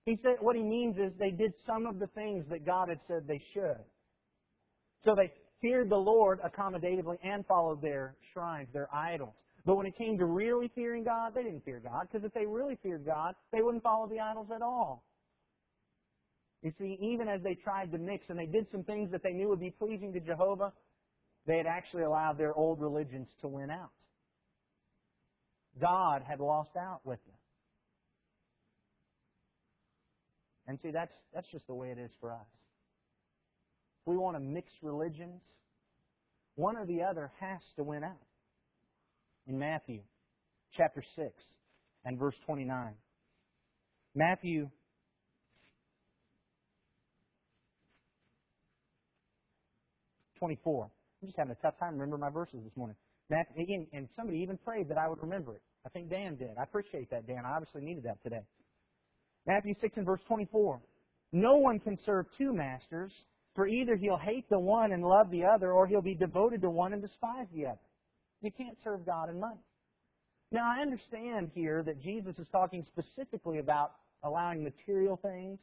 He 0.07 0.19
said 0.23 0.37
what 0.41 0.55
he 0.55 0.63
means 0.63 0.97
is 0.99 1.13
they 1.19 1.33
did 1.33 1.53
some 1.67 1.85
of 1.85 1.99
the 1.99 2.07
things 2.07 2.47
that 2.49 2.65
God 2.65 2.89
had 2.89 3.01
said 3.09 3.27
they 3.27 3.43
should. 3.53 3.85
So 5.05 5.15
they 5.17 5.33
feared 5.61 5.91
the 5.91 5.97
Lord 5.97 6.41
accommodatively 6.43 7.19
and 7.23 7.45
followed 7.47 7.83
their 7.83 8.15
shrines, 8.33 8.69
their 8.73 8.89
idols. 8.95 9.35
But 9.65 9.77
when 9.77 9.87
it 9.87 9.99
came 9.99 10.17
to 10.19 10.27
really 10.27 10.71
fearing 10.77 11.03
God, 11.03 11.35
they 11.35 11.43
didn't 11.43 11.65
fear 11.65 11.81
God, 11.81 12.07
because 12.11 12.25
if 12.25 12.33
they 12.33 12.47
really 12.47 12.79
feared 12.85 13.05
God, 13.05 13.35
they 13.53 13.63
wouldn't 13.63 13.83
follow 13.83 14.07
the 14.07 14.21
idols 14.21 14.47
at 14.55 14.63
all. 14.63 15.03
You 16.63 16.73
see, 16.79 16.97
even 17.01 17.29
as 17.29 17.43
they 17.43 17.55
tried 17.55 17.91
to 17.91 17.99
mix 17.99 18.27
and 18.29 18.39
they 18.39 18.47
did 18.47 18.69
some 18.71 18.85
things 18.85 19.11
that 19.11 19.25
they 19.25 19.33
knew 19.33 19.49
would 19.49 19.61
be 19.61 19.71
pleasing 19.71 20.13
to 20.13 20.21
Jehovah, 20.21 20.73
they 21.47 21.57
had 21.57 21.67
actually 21.67 22.05
allowed 22.05 22.39
their 22.39 22.55
old 22.55 22.81
religions 22.81 23.27
to 23.41 23.49
win 23.49 23.71
out. 23.71 23.91
God 25.81 26.23
had 26.27 26.41
lost 26.41 26.77
out 26.77 27.01
with 27.05 27.19
them. 27.25 27.35
And 30.67 30.79
see, 30.83 30.91
that's, 30.91 31.13
that's 31.35 31.49
just 31.49 31.67
the 31.67 31.75
way 31.75 31.91
it 31.91 31.99
is 31.99 32.11
for 32.21 32.33
us. 32.33 32.47
If 34.03 34.11
we 34.11 34.17
want 34.17 34.37
to 34.37 34.41
mix 34.41 34.73
religions, 34.83 35.43
one 36.55 36.77
or 36.77 36.87
the 36.87 37.03
other 37.03 37.31
has 37.41 37.61
to 37.77 37.83
win 37.83 38.03
out. 38.03 38.17
In 39.47 39.59
Matthew 39.59 40.01
chapter 40.77 41.05
6 41.15 41.31
and 42.05 42.19
verse 42.19 42.35
29. 42.47 42.95
Matthew 44.15 44.71
Twenty-four. 50.39 50.91
I'm 51.23 51.29
just 51.29 51.39
having 51.39 51.53
a 51.53 51.63
tough 51.63 51.79
time 51.79 51.95
remembering 51.95 52.21
my 52.21 52.29
verses 52.29 52.61
this 52.63 52.77
morning. 52.77 52.97
That, 53.31 53.47
again, 53.59 53.87
and 53.93 54.09
somebody 54.17 54.39
even 54.39 54.57
prayed 54.59 54.89
that 54.89 54.99
I 54.99 55.09
would 55.09 55.21
remember 55.21 55.55
it. 55.55 55.63
I 55.85 55.89
think 55.89 56.11
Dan 56.11 56.37
did. 56.37 56.51
I 56.59 56.63
appreciate 56.63 57.11
that, 57.11 57.27
Dan. 57.27 57.43
I 57.45 57.57
obviously 57.57 57.83
needed 57.83 58.05
that 58.05 58.23
today. 58.23 58.43
Matthew 59.47 59.75
6 59.81 59.97
and 59.97 60.07
verse 60.07 60.21
24. 60.29 60.81
No 61.33 61.57
one 61.57 61.79
can 61.81 61.99
serve 62.05 62.27
two 62.39 62.53
masters, 62.53 63.13
for 63.55 63.67
either 63.67 63.97
he'll 63.97 64.19
hate 64.19 64.49
the 64.49 64.59
one 64.59 64.93
and 64.93 65.03
love 65.03 65.31
the 65.31 65.45
other, 65.45 65.73
or 65.73 65.87
he'll 65.87 66.03
be 66.03 66.15
devoted 66.15 66.63
to 66.63 66.71
one 66.71 66.93
and 66.93 67.03
despise 67.03 67.47
the 67.55 67.67
other. 67.67 67.79
You 68.43 68.51
can't 68.53 68.77
serve 68.85 69.05
God 69.05 69.29
and 69.29 69.41
money. 69.41 69.61
Now, 70.53 70.71
I 70.71 70.81
understand 70.81 71.51
here 71.55 71.83
that 71.85 72.01
Jesus 72.01 72.39
is 72.39 72.47
talking 72.53 72.85
specifically 72.87 73.59
about 73.59 73.93
allowing 74.23 74.63
material 74.63 75.17
things 75.17 75.59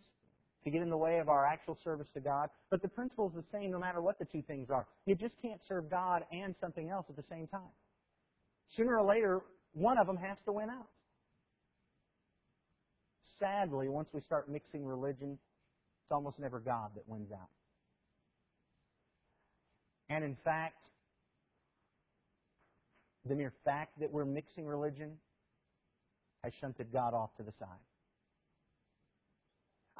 to 0.63 0.69
get 0.69 0.81
in 0.81 0.89
the 0.89 0.97
way 0.97 1.19
of 1.19 1.29
our 1.29 1.45
actual 1.45 1.77
service 1.83 2.07
to 2.13 2.19
God. 2.19 2.49
But 2.69 2.81
the 2.81 2.87
principle 2.87 3.27
is 3.27 3.33
the 3.33 3.57
same 3.57 3.71
no 3.71 3.79
matter 3.79 4.01
what 4.01 4.19
the 4.19 4.25
two 4.25 4.41
things 4.41 4.69
are. 4.69 4.85
You 5.05 5.15
just 5.15 5.35
can't 5.41 5.59
serve 5.67 5.89
God 5.89 6.23
and 6.31 6.55
something 6.61 6.89
else 6.89 7.05
at 7.09 7.15
the 7.15 7.23
same 7.29 7.47
time. 7.47 7.61
Sooner 8.75 8.97
or 8.97 9.03
later, 9.03 9.41
one 9.73 9.97
of 9.97 10.07
them 10.07 10.17
has 10.17 10.37
to 10.45 10.51
win 10.51 10.69
out. 10.69 10.87
Sadly, 13.39 13.89
once 13.89 14.09
we 14.13 14.21
start 14.21 14.49
mixing 14.49 14.85
religion, 14.85 15.33
it's 15.33 16.11
almost 16.11 16.39
never 16.39 16.59
God 16.59 16.91
that 16.95 17.07
wins 17.07 17.31
out. 17.31 17.49
And 20.09 20.23
in 20.23 20.37
fact, 20.43 20.87
the 23.25 23.35
mere 23.35 23.53
fact 23.65 23.99
that 23.99 24.11
we're 24.11 24.25
mixing 24.25 24.65
religion 24.65 25.17
has 26.43 26.53
shunted 26.59 26.91
God 26.91 27.13
off 27.13 27.35
to 27.37 27.43
the 27.43 27.53
side. 27.59 27.67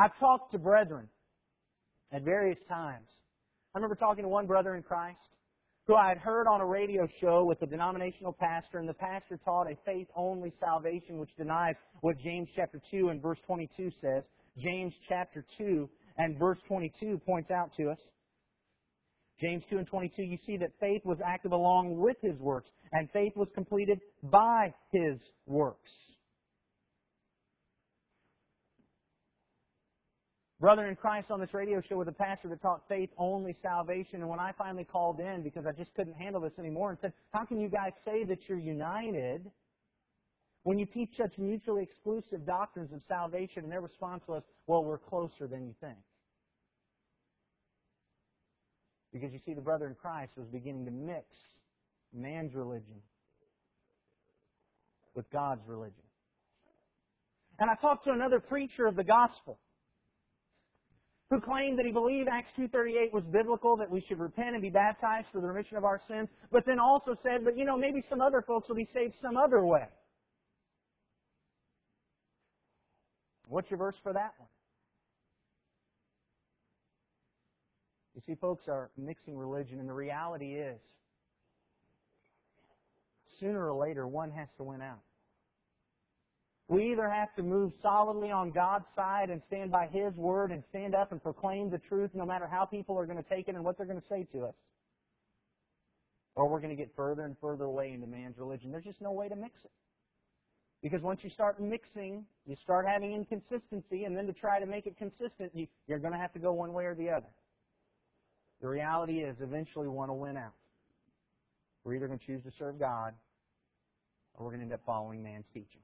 I've 0.04 0.20
talked 0.20 0.52
to 0.52 0.58
brethren 0.58 1.08
at 2.12 2.24
various 2.24 2.60
times. 2.68 3.08
I 3.74 3.78
remember 3.78 3.96
talking 3.96 4.24
to 4.24 4.28
one 4.28 4.46
brother 4.46 4.76
in 4.76 4.84
Christ 4.84 5.18
who 5.88 5.96
I 5.96 6.10
had 6.10 6.18
heard 6.18 6.46
on 6.46 6.60
a 6.60 6.66
radio 6.66 7.08
show 7.22 7.46
with 7.46 7.62
a 7.62 7.66
denominational 7.66 8.34
pastor, 8.34 8.80
and 8.80 8.90
the 8.90 8.94
pastor 8.94 9.40
taught 9.46 9.72
a 9.72 9.78
faith 9.86 10.08
only 10.14 10.52
salvation 10.60 11.20
which 11.20 11.30
denies 11.38 11.76
what 12.02 12.18
James 12.20 12.50
chapter 12.54 12.82
2 12.92 13.10
and 13.10 13.22
verse 13.22 13.38
22 13.48 13.92
says. 14.02 14.24
James 14.58 14.94
chapter 15.08 15.46
2 15.58 15.90
and 16.18 16.38
verse 16.38 16.60
22 16.68 17.22
points 17.26 17.50
out 17.50 17.72
to 17.78 17.90
us. 17.90 18.00
James 19.40 19.64
2 19.70 19.78
and 19.78 19.88
22, 19.88 20.22
you 20.22 20.38
see 20.46 20.58
that 20.58 20.72
faith 20.82 21.02
was 21.06 21.20
active 21.26 21.54
along 21.54 21.98
with 21.98 22.18
his 22.22 22.38
works, 22.40 22.70
and 22.92 23.10
faith 23.12 23.38
was 23.38 23.48
completed 23.56 24.02
by 24.24 24.74
his 24.92 25.18
works. 25.46 25.92
Brother 30.64 30.88
in 30.88 30.96
Christ 30.96 31.30
on 31.30 31.42
this 31.42 31.54
radio 31.54 31.82
show 31.82 31.98
with 31.98 32.08
a 32.08 32.14
pastor 32.14 32.48
that 32.48 32.62
taught 32.62 32.84
faith 32.88 33.10
only 33.18 33.54
salvation. 33.62 34.22
And 34.22 34.30
when 34.30 34.40
I 34.40 34.54
finally 34.58 34.86
called 34.86 35.20
in 35.20 35.44
because 35.44 35.66
I 35.66 35.74
just 35.74 35.94
couldn't 35.94 36.14
handle 36.14 36.40
this 36.40 36.54
anymore 36.58 36.90
and 36.90 36.98
said, 37.02 37.12
How 37.34 37.44
can 37.44 37.60
you 37.60 37.68
guys 37.68 37.92
say 38.06 38.24
that 38.24 38.48
you're 38.48 38.58
united 38.58 39.52
when 40.64 40.80
you 40.80 40.86
teach 40.86 41.10
such 41.18 41.38
mutually 41.38 41.84
exclusive 41.84 42.46
doctrines 42.46 42.94
of 42.94 43.02
salvation? 43.10 43.64
And 43.64 43.72
their 43.74 43.82
response 43.82 44.24
was, 44.26 44.42
Well, 44.66 44.86
we're 44.86 45.00
closer 45.00 45.48
than 45.48 45.68
you 45.68 45.76
think. 45.82 45.98
Because 49.12 49.34
you 49.34 49.40
see, 49.46 49.54
the 49.54 49.60
brother 49.60 49.88
in 49.88 49.96
Christ 49.96 50.32
was 50.38 50.48
beginning 50.48 50.86
to 50.86 50.92
mix 50.92 51.26
man's 52.14 52.56
religion 52.56 53.02
with 55.14 55.30
God's 55.30 55.68
religion. 55.68 56.06
And 57.60 57.70
I 57.70 57.76
talked 57.76 58.06
to 58.06 58.12
another 58.12 58.40
preacher 58.40 58.88
of 58.88 58.96
the 58.96 59.04
gospel 59.04 59.60
who 61.34 61.42
claimed 61.42 61.80
that 61.80 61.86
he 61.86 61.92
believed 61.92 62.30
Acts 62.30 62.52
2.38 62.60 63.12
was 63.12 63.24
biblical, 63.32 63.76
that 63.76 63.90
we 63.90 64.02
should 64.02 64.20
repent 64.20 64.54
and 64.54 64.62
be 64.62 64.70
baptized 64.70 65.26
for 65.32 65.42
the 65.42 65.48
remission 65.48 65.78
of 65.78 65.84
our 65.84 66.00
sins, 66.08 66.30
but 66.52 66.64
then 66.64 66.78
also 66.78 67.16
said, 67.24 67.44
but 67.44 67.58
you 67.58 67.66
know, 67.66 67.76
maybe 67.76 68.04
some 68.08 68.22
other 68.22 68.44
folks 68.46 68.70
will 68.70 68.76
be 68.76 68.88
saved 68.94 69.16
some 69.20 69.36
other 69.36 69.66
way. 69.66 69.88
What's 73.48 73.70
your 73.72 73.80
verse 73.80 73.96
for 74.04 74.14
that 74.14 74.34
one? 74.38 74.50
You 78.14 78.22
see, 78.28 78.36
folks 78.36 78.66
are 78.68 78.92
mixing 78.96 79.36
religion, 79.36 79.80
and 79.80 79.90
the 79.90 79.94
reality 79.94 80.54
is, 80.54 80.80
sooner 83.40 83.68
or 83.68 83.74
later, 83.74 84.08
one 84.08 84.30
has 84.30 84.50
to 84.58 84.64
win 84.64 84.84
out. 84.84 85.02
We 86.68 86.92
either 86.92 87.10
have 87.10 87.36
to 87.36 87.44
move 87.44 87.74
solidly 87.82 88.32
on 88.32 88.52
God's 88.52 88.86
side 88.96 89.30
and 89.30 89.42
stand 89.48 89.72
by 89.72 89.88
His 89.88 90.16
word 90.16 90.52
and 90.52 90.64
stand 90.70 90.96
up 90.96 91.12
and 91.12 91.22
proclaim 91.22 91.70
the 91.70 91.78
truth 91.78 92.12
no 92.14 92.26
matter 92.26 92.48
how 92.48 92.66
people 92.66 92.98
are 92.98 93.06
going 93.06 93.22
to 93.22 93.30
take 93.30 93.48
it 93.48 93.56
and 93.56 93.64
what 93.64 93.78
they're 93.78 93.86
going 93.86 94.02
to 94.02 94.08
say 94.08 94.26
to 94.34 94.46
us. 94.46 94.56
Or 96.36 96.48
we're 96.48 96.62
going 96.62 96.76
to 96.76 96.82
get 96.82 96.92
further 96.96 97.26
and 97.26 97.36
further 97.40 97.66
away 97.66 97.92
into 97.92 98.08
man's 98.08 98.38
religion. 98.38 98.72
There's 98.72 98.86
just 98.86 99.02
no 99.02 99.12
way 99.12 99.30
to 99.30 99.36
mix 99.36 99.54
it. 99.64 99.72
Because 100.82 101.02
once 101.02 101.24
you 101.24 101.30
start 101.30 101.62
mixing, 101.62 102.26
you 102.46 102.56
start 102.62 102.86
having 102.88 103.14
inconsistency, 103.14 104.04
and 104.04 104.18
then 104.18 104.26
to 104.28 104.34
try 104.34 104.60
to 104.60 104.66
make 104.66 104.86
it 104.86 104.98
consistent, 104.98 105.52
you, 105.54 105.68
you're 105.88 106.00
going 106.00 106.12
to 106.12 106.20
have 106.20 106.34
to 106.34 106.40
go 106.40 106.52
one 106.52 106.74
way 106.74 106.86
or 106.86 106.96
the 106.96 107.10
other. 107.10 107.30
The 108.62 108.68
reality 108.68 109.20
is, 109.20 109.38
eventually 109.42 109.88
one 109.88 110.10
will 110.10 110.20
win 110.20 110.36
out. 110.36 110.54
We're 111.84 111.96
either 111.96 112.08
going 112.08 112.20
to 112.20 112.26
choose 112.26 112.44
to 112.44 112.52
serve 112.58 112.80
God, 112.80 113.14
or 114.34 114.46
we're 114.46 114.52
going 114.52 114.60
to 114.60 114.66
end 114.66 114.74
up 114.74 114.82
following 114.86 115.22
man's 115.22 115.46
teachings. 115.54 115.84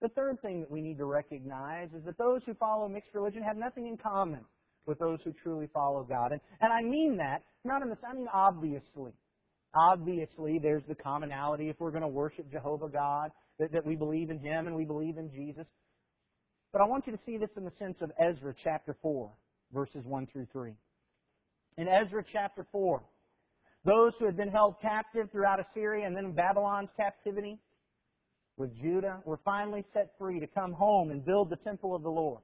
The 0.00 0.08
third 0.10 0.40
thing 0.42 0.60
that 0.60 0.70
we 0.70 0.80
need 0.80 0.98
to 0.98 1.06
recognize 1.06 1.88
is 1.96 2.04
that 2.04 2.18
those 2.18 2.42
who 2.46 2.54
follow 2.54 2.88
mixed 2.88 3.14
religion 3.14 3.42
have 3.42 3.56
nothing 3.56 3.86
in 3.86 3.96
common 3.96 4.44
with 4.86 4.98
those 4.98 5.18
who 5.24 5.32
truly 5.32 5.68
follow 5.72 6.04
God. 6.04 6.32
And, 6.32 6.40
and 6.60 6.72
I 6.72 6.82
mean 6.82 7.16
that, 7.18 7.42
not 7.64 7.82
in 7.82 7.88
the 7.88 7.96
I 8.08 8.14
mean 8.14 8.28
obviously. 8.32 9.12
Obviously, 9.74 10.58
there's 10.58 10.84
the 10.88 10.94
commonality 10.94 11.68
if 11.68 11.76
we're 11.78 11.90
going 11.90 12.02
to 12.02 12.08
worship 12.08 12.50
Jehovah 12.50 12.88
God, 12.88 13.30
that, 13.58 13.72
that 13.72 13.84
we 13.84 13.96
believe 13.96 14.30
in 14.30 14.38
Him 14.38 14.66
and 14.66 14.74
we 14.74 14.84
believe 14.84 15.18
in 15.18 15.30
Jesus. 15.30 15.66
But 16.72 16.80
I 16.80 16.86
want 16.86 17.06
you 17.06 17.12
to 17.12 17.18
see 17.26 17.36
this 17.36 17.50
in 17.56 17.64
the 17.64 17.72
sense 17.78 17.96
of 18.00 18.10
Ezra 18.18 18.54
chapter 18.62 18.96
4, 19.02 19.30
verses 19.72 20.04
1 20.04 20.26
through 20.32 20.46
3. 20.52 20.72
In 21.76 21.88
Ezra 21.88 22.24
chapter 22.32 22.66
4, 22.72 23.02
those 23.84 24.12
who 24.18 24.26
had 24.26 24.36
been 24.36 24.50
held 24.50 24.80
captive 24.80 25.30
throughout 25.30 25.60
Assyria 25.60 26.06
and 26.06 26.16
then 26.16 26.32
Babylon's 26.32 26.90
captivity 26.96 27.58
with 28.58 28.76
Judah 28.80 29.20
were 29.24 29.40
finally 29.44 29.84
set 29.92 30.12
free 30.18 30.40
to 30.40 30.46
come 30.46 30.72
home 30.72 31.10
and 31.10 31.24
build 31.24 31.50
the 31.50 31.56
temple 31.56 31.94
of 31.94 32.02
the 32.02 32.10
Lord. 32.10 32.40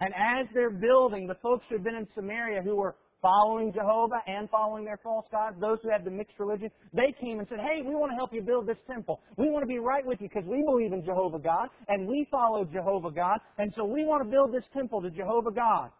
And 0.00 0.12
as 0.14 0.46
they're 0.54 0.70
building, 0.70 1.26
the 1.26 1.36
folks 1.36 1.64
who 1.68 1.76
had 1.76 1.84
been 1.84 1.94
in 1.94 2.08
Samaria 2.14 2.62
who 2.62 2.76
were 2.76 2.96
following 3.22 3.72
Jehovah 3.72 4.20
and 4.26 4.50
following 4.50 4.84
their 4.84 4.98
false 5.02 5.24
gods, 5.32 5.56
those 5.58 5.78
who 5.82 5.90
had 5.90 6.04
the 6.04 6.10
mixed 6.10 6.38
religion, 6.38 6.70
they 6.92 7.14
came 7.18 7.38
and 7.38 7.48
said, 7.48 7.58
hey, 7.58 7.80
we 7.80 7.94
want 7.94 8.12
to 8.12 8.16
help 8.16 8.34
you 8.34 8.42
build 8.42 8.66
this 8.66 8.76
temple. 8.86 9.22
We 9.38 9.48
want 9.48 9.62
to 9.62 9.66
be 9.66 9.78
right 9.78 10.04
with 10.04 10.20
you 10.20 10.28
because 10.28 10.46
we 10.46 10.62
believe 10.62 10.92
in 10.92 11.02
Jehovah 11.02 11.38
God 11.38 11.68
and 11.88 12.06
we 12.06 12.26
follow 12.30 12.66
Jehovah 12.66 13.10
God 13.10 13.38
and 13.56 13.72
so 13.74 13.84
we 13.84 14.04
want 14.04 14.22
to 14.22 14.28
build 14.28 14.52
this 14.52 14.64
temple 14.74 15.00
to 15.00 15.10
Jehovah 15.10 15.52
God. 15.52 15.90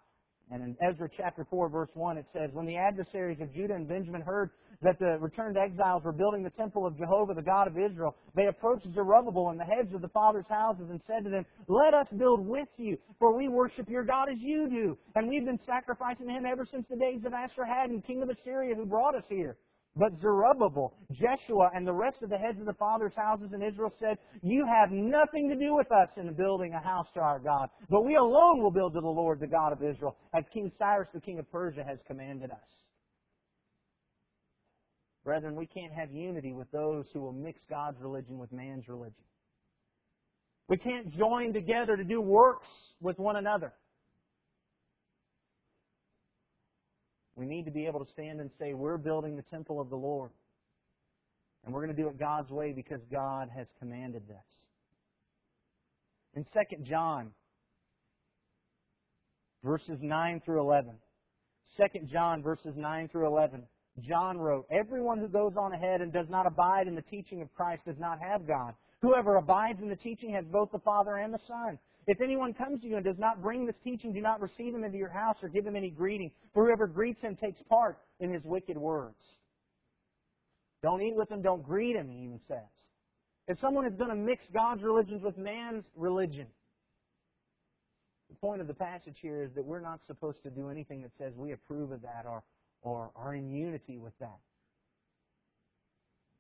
And 0.51 0.63
in 0.63 0.77
Ezra 0.87 1.09
chapter 1.17 1.47
4 1.49 1.71
verse 1.71 1.89
1 1.95 2.19
it 2.19 2.27
says, 2.35 2.51
When 2.53 2.67
the 2.67 2.77
adversaries 2.77 3.39
of 3.41 3.55
Judah 3.55 3.75
and 3.75 3.89
Benjamin 3.89 4.21
heard 4.21 4.51
that 4.85 4.99
the 4.99 5.19
returned 5.19 5.57
exiles 5.57 6.05
were 6.05 6.13
building 6.13 6.43
the 6.43 6.51
temple 6.51 6.87
of 6.87 6.97
Jehovah, 6.97 7.35
the 7.35 7.43
God 7.43 7.67
of 7.67 7.79
Israel, 7.79 8.15
they 8.35 8.47
approached 8.47 8.87
Zerubbabel 8.95 9.49
and 9.49 9.59
the 9.59 9.65
heads 9.65 9.93
of 9.95 10.03
the 10.03 10.09
fathers' 10.09 10.45
houses 10.49 10.91
and 10.91 11.01
said 11.07 11.25
to 11.25 11.31
them, 11.31 11.45
Let 11.67 11.95
us 11.95 12.07
build 12.17 12.47
with 12.47 12.69
you, 12.77 12.99
for 13.19 13.37
we 13.37 13.49
worship 13.49 13.89
your 13.89 14.05
God 14.05 14.29
as 14.29 14.39
you 14.39 14.69
do. 14.69 14.99
And 15.17 15.29
we've 15.29 15.45
been 15.45 15.61
sacrificing 15.67 16.29
him 16.29 16.45
ever 16.47 16.67
since 16.71 16.87
the 16.89 16.97
days 16.97 17.23
of 17.25 17.33
Esarhaddon, 17.33 18.07
king 18.07 18.23
of 18.23 18.29
Assyria, 18.29 18.75
who 18.75 18.85
brought 18.85 19.17
us 19.17 19.25
here. 19.29 19.57
But 19.97 20.21
Zerubbabel, 20.21 20.93
Jeshua, 21.13 21.71
and 21.73 21.87
the 21.87 21.93
rest 21.93 22.17
of 22.23 22.29
the 22.29 22.37
heads 22.37 22.59
of 22.59 22.67
the 22.67 22.75
fathers' 22.75 23.13
houses 23.17 23.53
in 23.55 23.63
Israel 23.63 23.93
said, 24.01 24.19
You 24.43 24.67
have 24.67 24.91
nothing 24.91 25.49
to 25.49 25.57
do 25.57 25.75
with 25.75 25.91
us 25.93 26.09
in 26.17 26.35
building 26.35 26.75
a 26.75 26.81
house 26.81 27.07
to 27.15 27.21
our 27.21 27.39
God, 27.39 27.69
but 27.89 28.05
we 28.05 28.17
alone 28.17 28.61
will 28.61 28.73
build 28.73 28.95
to 28.95 29.01
the 29.01 29.07
Lord, 29.07 29.39
the 29.39 29.47
God 29.47 29.73
of 29.73 29.83
Israel, 29.85 30.17
as 30.35 30.45
King 30.53 30.73
Cyrus, 30.79 31.09
the 31.15 31.21
king 31.21 31.39
of 31.39 31.51
Persia, 31.51 31.85
has 31.85 31.99
commanded 32.09 32.51
us. 32.51 32.84
Brethren, 35.25 35.57
we 35.57 35.67
can't 35.67 35.93
have 35.93 36.13
unity 36.13 36.53
with 36.53 36.71
those 36.71 37.07
who 37.13 37.21
will 37.21 37.33
mix 37.33 37.59
God's 37.69 37.99
religion 38.01 38.39
with 38.39 38.53
man's 38.53 38.87
religion. 38.89 39.25
We 40.69 40.77
can't 40.77 41.11
join 41.17 41.53
together 41.53 41.97
to 41.97 42.05
do 42.05 42.21
works 42.21 42.69
with 43.01 43.19
one 43.19 43.37
another. 43.37 43.73
We 47.37 47.47
need 47.47 47.65
to 47.65 47.71
be 47.71 47.87
able 47.87 48.05
to 48.05 48.13
stand 48.13 48.41
and 48.41 48.51
say, 48.59 48.75
we're 48.75 48.99
building 48.99 49.37
the 49.37 49.43
temple 49.43 49.81
of 49.81 49.91
the 49.91 49.97
Lord. 49.97 50.31
And 51.65 51.73
we're 51.75 51.85
going 51.85 51.97
to 51.97 52.03
do 52.03 52.09
it 52.09 52.19
God's 52.19 52.51
way 52.51 52.73
because 52.73 53.01
God 53.11 53.49
has 53.55 53.67
commanded 53.79 54.29
this. 54.29 54.37
In 56.35 56.45
2 56.45 56.83
John, 56.85 57.31
verses 59.63 59.99
9 60.01 60.43
through 60.45 60.61
11. 60.61 60.95
2 61.77 62.07
John, 62.13 62.43
verses 62.43 62.75
9 62.77 63.09
through 63.09 63.27
11. 63.27 63.63
John 64.01 64.39
wrote, 64.39 64.67
Everyone 64.71 65.19
who 65.19 65.29
goes 65.29 65.53
on 65.57 65.73
ahead 65.73 66.01
and 66.01 66.13
does 66.13 66.29
not 66.29 66.47
abide 66.47 66.89
in 66.89 66.95
the 66.95 67.03
teaching 67.03 67.43
of 67.43 67.55
Christ 67.55 67.85
does 67.85 67.99
not 67.99 68.19
have 68.21 68.47
God. 68.47 68.75
Whoever 69.03 69.37
abides 69.37 69.81
in 69.81 69.89
the 69.89 69.97
teaching 69.97 70.33
has 70.33 70.45
both 70.47 70.73
the 70.73 70.79
Father 70.79 71.17
and 71.17 71.33
the 71.33 71.41
Son. 71.47 71.79
If 72.07 72.21
anyone 72.21 72.53
comes 72.53 72.83
to 72.83 72.89
you 72.89 72.97
and 72.97 73.05
does 73.05 73.19
not 73.19 73.41
bring 73.41 73.67
this 73.67 73.77
teaching, 73.83 74.13
do 74.13 74.21
not 74.21 74.41
receive 74.41 74.75
him 74.75 74.85
into 74.85 74.99
your 74.99 75.09
house 75.09 75.37
or 75.43 75.49
give 75.49 75.67
him 75.67 75.77
any 75.77 75.91
greeting. 75.91 76.31
For 76.53 76.67
whoever 76.67 76.87
greets 76.87 77.21
him 77.23 77.37
takes 77.37 77.63
part 77.63 77.99
in 78.21 78.33
his 78.33 78.45
wicked 78.45 78.77
words. 78.77 79.17
Don't 80.83 81.01
eat 81.01 81.17
with 81.17 81.31
him, 81.31 81.41
don't 81.41 81.63
greet 81.63 81.97
him, 81.97 82.11
he 82.11 82.25
even 82.25 82.41
says. 82.47 82.59
If 83.49 83.59
someone 83.61 83.87
is 83.87 83.95
going 83.95 84.11
to 84.11 84.17
mix 84.17 84.45
God's 84.53 84.83
religions 84.83 85.23
with 85.23 85.39
man's 85.39 85.85
religion, 85.97 86.47
the 88.29 88.37
point 88.37 88.61
of 88.61 88.67
the 88.67 88.75
passage 88.75 89.17
here 89.21 89.43
is 89.43 89.55
that 89.55 89.65
we're 89.65 89.81
not 89.81 90.01
supposed 90.07 90.43
to 90.43 90.51
do 90.51 90.69
anything 90.69 91.03
that 91.03 91.13
says 91.19 91.33
we 91.37 91.53
approve 91.53 91.91
of 91.91 92.03
that 92.03 92.25
or, 92.27 92.43
or 92.85 93.11
are 93.17 93.35
in 93.35 93.51
unity 93.51 93.99
with 93.99 94.17
that. 94.21 94.39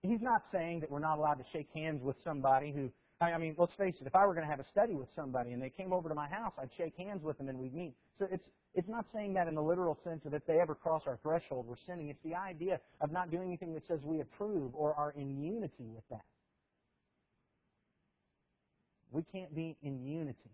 He's 0.02 0.20
not 0.20 0.42
saying 0.52 0.80
that 0.80 0.90
we're 0.90 1.00
not 1.00 1.18
allowed 1.18 1.38
to 1.38 1.44
shake 1.52 1.68
hands 1.74 2.02
with 2.02 2.16
somebody 2.22 2.70
who 2.70 2.90
I 3.20 3.38
mean, 3.38 3.54
let's 3.56 3.72
face 3.74 3.94
it, 4.00 4.06
if 4.06 4.14
I 4.14 4.26
were 4.26 4.34
going 4.34 4.44
to 4.44 4.50
have 4.50 4.60
a 4.60 4.68
study 4.70 4.94
with 4.94 5.08
somebody 5.14 5.52
and 5.52 5.62
they 5.62 5.70
came 5.70 5.92
over 5.92 6.08
to 6.08 6.14
my 6.14 6.28
house, 6.28 6.52
I'd 6.60 6.70
shake 6.76 6.96
hands 6.96 7.22
with 7.22 7.38
them 7.38 7.48
and 7.48 7.58
we'd 7.58 7.74
meet. 7.74 7.94
So 8.18 8.26
it's, 8.30 8.44
it's 8.74 8.88
not 8.88 9.06
saying 9.14 9.34
that 9.34 9.48
in 9.48 9.54
the 9.54 9.62
literal 9.62 9.96
sense 10.04 10.22
that 10.24 10.34
if 10.34 10.44
they 10.46 10.60
ever 10.60 10.74
cross 10.74 11.02
our 11.06 11.18
threshold, 11.22 11.66
we're 11.66 11.76
sinning. 11.86 12.08
It's 12.08 12.22
the 12.24 12.34
idea 12.34 12.80
of 13.00 13.12
not 13.12 13.30
doing 13.30 13.48
anything 13.48 13.72
that 13.74 13.86
says 13.86 14.00
we 14.02 14.20
approve 14.20 14.74
or 14.74 14.94
are 14.94 15.12
in 15.16 15.42
unity 15.42 15.86
with 15.86 16.04
that. 16.10 16.24
We 19.10 19.22
can't 19.32 19.54
be 19.54 19.76
in 19.82 20.04
unity 20.04 20.50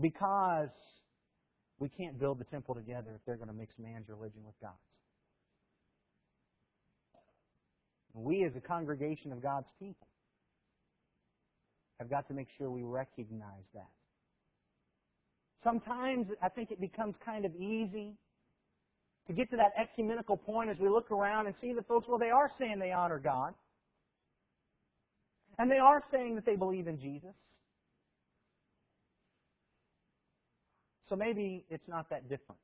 because 0.00 0.68
we 1.78 1.88
can't 1.88 2.18
build 2.18 2.38
the 2.38 2.44
temple 2.44 2.74
together 2.74 3.10
if 3.14 3.24
they're 3.26 3.36
going 3.36 3.48
to 3.48 3.54
mix 3.54 3.74
man's 3.78 4.08
religion 4.08 4.42
with 4.44 4.54
God's. 4.60 4.74
We, 8.14 8.44
as 8.44 8.54
a 8.56 8.60
congregation 8.60 9.32
of 9.32 9.42
God's 9.42 9.66
people, 9.80 10.06
have 11.98 12.08
got 12.08 12.28
to 12.28 12.34
make 12.34 12.48
sure 12.56 12.70
we 12.70 12.82
recognize 12.82 13.64
that. 13.74 13.90
Sometimes 15.64 16.28
I 16.42 16.48
think 16.48 16.70
it 16.70 16.80
becomes 16.80 17.16
kind 17.24 17.44
of 17.44 17.54
easy 17.56 18.16
to 19.26 19.32
get 19.32 19.50
to 19.50 19.56
that 19.56 19.72
ecumenical 19.78 20.36
point 20.36 20.70
as 20.70 20.78
we 20.78 20.88
look 20.88 21.10
around 21.10 21.46
and 21.46 21.54
see 21.60 21.72
the 21.72 21.82
folks, 21.82 22.06
well, 22.06 22.18
they 22.18 22.30
are 22.30 22.50
saying 22.58 22.78
they 22.78 22.92
honor 22.92 23.18
God. 23.18 23.54
And 25.58 25.70
they 25.70 25.78
are 25.78 26.02
saying 26.12 26.34
that 26.34 26.44
they 26.44 26.56
believe 26.56 26.86
in 26.88 27.00
Jesus. 27.00 27.34
So 31.08 31.16
maybe 31.16 31.64
it's 31.70 31.88
not 31.88 32.10
that 32.10 32.28
different. 32.28 32.60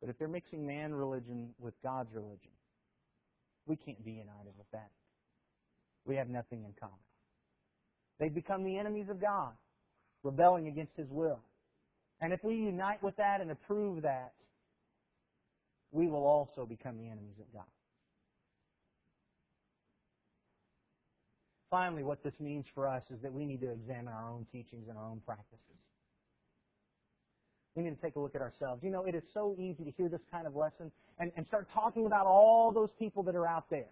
But 0.00 0.10
if 0.10 0.18
they're 0.18 0.28
mixing 0.28 0.66
man 0.66 0.94
religion 0.94 1.54
with 1.58 1.74
God's 1.82 2.12
religion, 2.14 2.52
we 3.66 3.76
can't 3.76 4.04
be 4.04 4.12
united 4.12 4.52
with 4.56 4.70
that 4.72 4.90
we 6.06 6.16
have 6.16 6.28
nothing 6.28 6.64
in 6.64 6.72
common. 6.78 6.96
They 8.18 8.28
become 8.28 8.64
the 8.64 8.78
enemies 8.78 9.08
of 9.10 9.20
God, 9.20 9.52
rebelling 10.22 10.68
against 10.68 10.96
His 10.96 11.08
will. 11.10 11.40
And 12.20 12.32
if 12.32 12.42
we 12.42 12.54
unite 12.54 13.02
with 13.02 13.16
that 13.16 13.40
and 13.40 13.50
approve 13.50 14.02
that, 14.02 14.32
we 15.90 16.08
will 16.08 16.24
also 16.24 16.64
become 16.64 16.96
the 16.96 17.06
enemies 17.06 17.38
of 17.40 17.52
God. 17.52 17.64
Finally, 21.76 22.04
what 22.04 22.24
this 22.24 22.32
means 22.40 22.64
for 22.74 22.88
us 22.88 23.02
is 23.10 23.20
that 23.20 23.30
we 23.30 23.44
need 23.44 23.60
to 23.60 23.70
examine 23.70 24.08
our 24.08 24.30
own 24.30 24.46
teachings 24.50 24.88
and 24.88 24.96
our 24.96 25.04
own 25.04 25.20
practices. 25.26 25.76
We 27.74 27.82
need 27.82 27.90
to 27.90 28.00
take 28.00 28.16
a 28.16 28.18
look 28.18 28.34
at 28.34 28.40
ourselves. 28.40 28.82
You 28.82 28.88
know, 28.88 29.04
it 29.04 29.14
is 29.14 29.22
so 29.34 29.54
easy 29.58 29.84
to 29.84 29.90
hear 29.90 30.08
this 30.08 30.22
kind 30.32 30.46
of 30.46 30.56
lesson 30.56 30.90
and, 31.18 31.30
and 31.36 31.46
start 31.46 31.68
talking 31.74 32.06
about 32.06 32.24
all 32.24 32.72
those 32.72 32.88
people 32.98 33.22
that 33.24 33.34
are 33.34 33.46
out 33.46 33.68
there. 33.68 33.90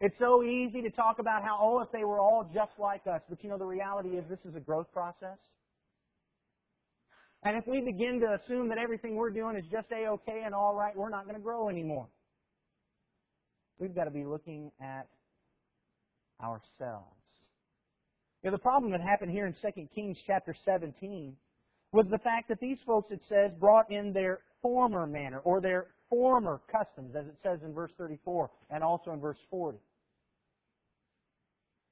It's 0.00 0.18
so 0.18 0.42
easy 0.42 0.82
to 0.82 0.90
talk 0.90 1.20
about 1.20 1.44
how, 1.44 1.56
oh, 1.62 1.78
if 1.82 1.92
they 1.92 2.02
were 2.02 2.18
all 2.18 2.50
just 2.52 2.72
like 2.80 3.06
us. 3.06 3.22
But 3.28 3.44
you 3.44 3.48
know, 3.48 3.58
the 3.58 3.64
reality 3.64 4.16
is 4.16 4.24
this 4.28 4.44
is 4.44 4.56
a 4.56 4.60
growth 4.60 4.90
process. 4.92 5.38
And 7.44 7.56
if 7.56 7.64
we 7.68 7.80
begin 7.80 8.18
to 8.22 8.40
assume 8.42 8.70
that 8.70 8.78
everything 8.78 9.14
we're 9.14 9.30
doing 9.30 9.54
is 9.54 9.66
just 9.70 9.86
A-OK 9.92 10.42
and 10.44 10.52
all 10.52 10.74
right, 10.74 10.96
we're 10.96 11.10
not 11.10 11.26
going 11.26 11.36
to 11.36 11.42
grow 11.42 11.68
anymore. 11.68 12.08
We've 13.78 13.94
got 13.94 14.04
to 14.04 14.10
be 14.10 14.24
looking 14.24 14.70
at 14.80 15.08
ourselves. 16.42 17.12
You 18.42 18.50
know, 18.50 18.56
the 18.56 18.62
problem 18.62 18.92
that 18.92 19.00
happened 19.00 19.32
here 19.32 19.46
in 19.46 19.54
2 19.54 19.88
Kings 19.94 20.18
chapter 20.26 20.54
17 20.64 21.36
was 21.92 22.06
the 22.10 22.18
fact 22.18 22.48
that 22.48 22.60
these 22.60 22.78
folks, 22.86 23.10
it 23.10 23.20
says, 23.28 23.50
brought 23.58 23.90
in 23.90 24.12
their 24.12 24.40
former 24.62 25.06
manner 25.06 25.40
or 25.40 25.60
their 25.60 25.88
former 26.08 26.60
customs, 26.70 27.14
as 27.16 27.26
it 27.26 27.36
says 27.42 27.60
in 27.64 27.72
verse 27.72 27.90
34 27.98 28.50
and 28.70 28.82
also 28.82 29.12
in 29.12 29.20
verse 29.20 29.38
40. 29.50 29.78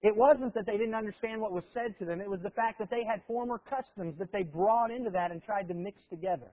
It 0.03 0.15
wasn't 0.15 0.53
that 0.55 0.67
they 0.67 0.77
didn't 0.77 0.95
understand 0.95 1.41
what 1.41 1.53
was 1.53 1.65
said 1.73 1.99
to 1.99 2.05
them. 2.05 2.21
It 2.21 2.29
was 2.29 2.41
the 2.43 2.51
fact 2.51 2.79
that 2.79 2.91
they 2.91 3.05
had 3.05 3.23
former 3.27 3.59
customs 3.59 4.15
that 4.19 4.31
they 4.33 4.43
brought 4.43 4.91
into 4.91 5.11
that 5.11 5.31
and 5.31 5.43
tried 5.43 5.67
to 5.69 5.75
mix 5.75 5.99
together. 6.11 6.53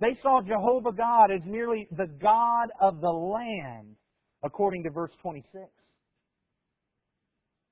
They 0.00 0.16
saw 0.22 0.40
Jehovah 0.40 0.92
God 0.92 1.32
as 1.32 1.40
merely 1.44 1.88
the 1.90 2.06
God 2.06 2.68
of 2.80 3.00
the 3.00 3.10
land, 3.10 3.96
according 4.44 4.84
to 4.84 4.90
verse 4.90 5.10
26. 5.22 5.64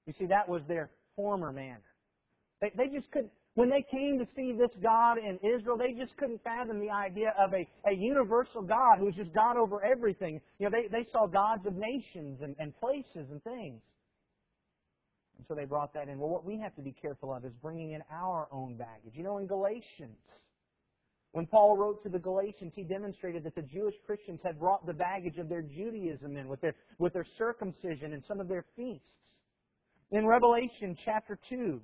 You 0.06 0.12
see, 0.18 0.26
that 0.26 0.48
was 0.48 0.62
their 0.66 0.90
former 1.14 1.52
manner. 1.52 1.82
They, 2.61 2.72
they 2.76 2.88
just 2.88 3.11
couldn't, 3.12 3.30
when 3.54 3.68
they 3.68 3.82
came 3.82 4.18
to 4.18 4.26
see 4.35 4.52
this 4.52 4.70
God 4.82 5.18
in 5.18 5.38
Israel, 5.42 5.76
they 5.76 5.92
just 5.92 6.16
couldn't 6.16 6.42
fathom 6.42 6.80
the 6.80 6.90
idea 6.90 7.35
of 7.38 7.52
a, 7.52 7.68
a 7.87 7.92
universal 7.92 8.62
God 8.62 8.98
who's 8.98 9.14
just 9.14 9.32
God 9.35 9.56
over 9.56 9.85
everything. 9.85 10.40
You 10.58 10.70
know, 10.70 10.78
they, 10.78 10.88
they 10.88 11.06
saw 11.12 11.26
gods 11.26 11.66
of 11.66 11.74
nations 11.74 12.40
and, 12.42 12.56
and 12.58 12.74
places 12.80 13.30
and 13.30 13.44
things. 13.44 13.80
And 15.37 15.46
so 15.46 15.54
they 15.54 15.66
brought 15.66 15.92
that 15.94 16.08
in. 16.08 16.18
Well, 16.18 16.30
what 16.30 16.44
we 16.44 16.58
have 16.61 16.74
to 16.76 16.82
be 16.82 16.92
careful 16.92 17.35
of 17.35 17.44
is 17.44 17.52
bringing 17.61 17.92
in 17.92 18.02
our 18.11 18.48
own 18.50 18.76
baggage. 18.76 19.12
You 19.14 19.24
know, 19.24 19.38
in 19.38 19.46
Galatians, 19.46 20.16
when 21.33 21.47
Paul 21.47 21.77
wrote 21.77 22.03
to 22.03 22.09
the 22.09 22.18
Galatians, 22.18 22.73
he 22.77 22.83
demonstrated 22.83 23.42
that 23.45 23.55
the 23.55 23.62
Jewish 23.62 23.95
Christians 24.07 24.40
had 24.45 24.61
brought 24.61 24.87
the 24.87 24.92
baggage 24.92 25.38
of 25.38 25.49
their 25.49 25.62
Judaism 25.62 26.37
in 26.37 26.47
with 26.47 26.61
their, 26.61 26.75
with 26.99 27.14
their 27.14 27.27
circumcision 27.38 28.12
and 28.12 28.23
some 28.29 28.38
of 28.38 28.49
their 28.49 28.64
feasts. 28.77 29.07
In 30.11 30.27
Revelation 30.27 30.97
chapter 31.05 31.38
2, 31.49 31.81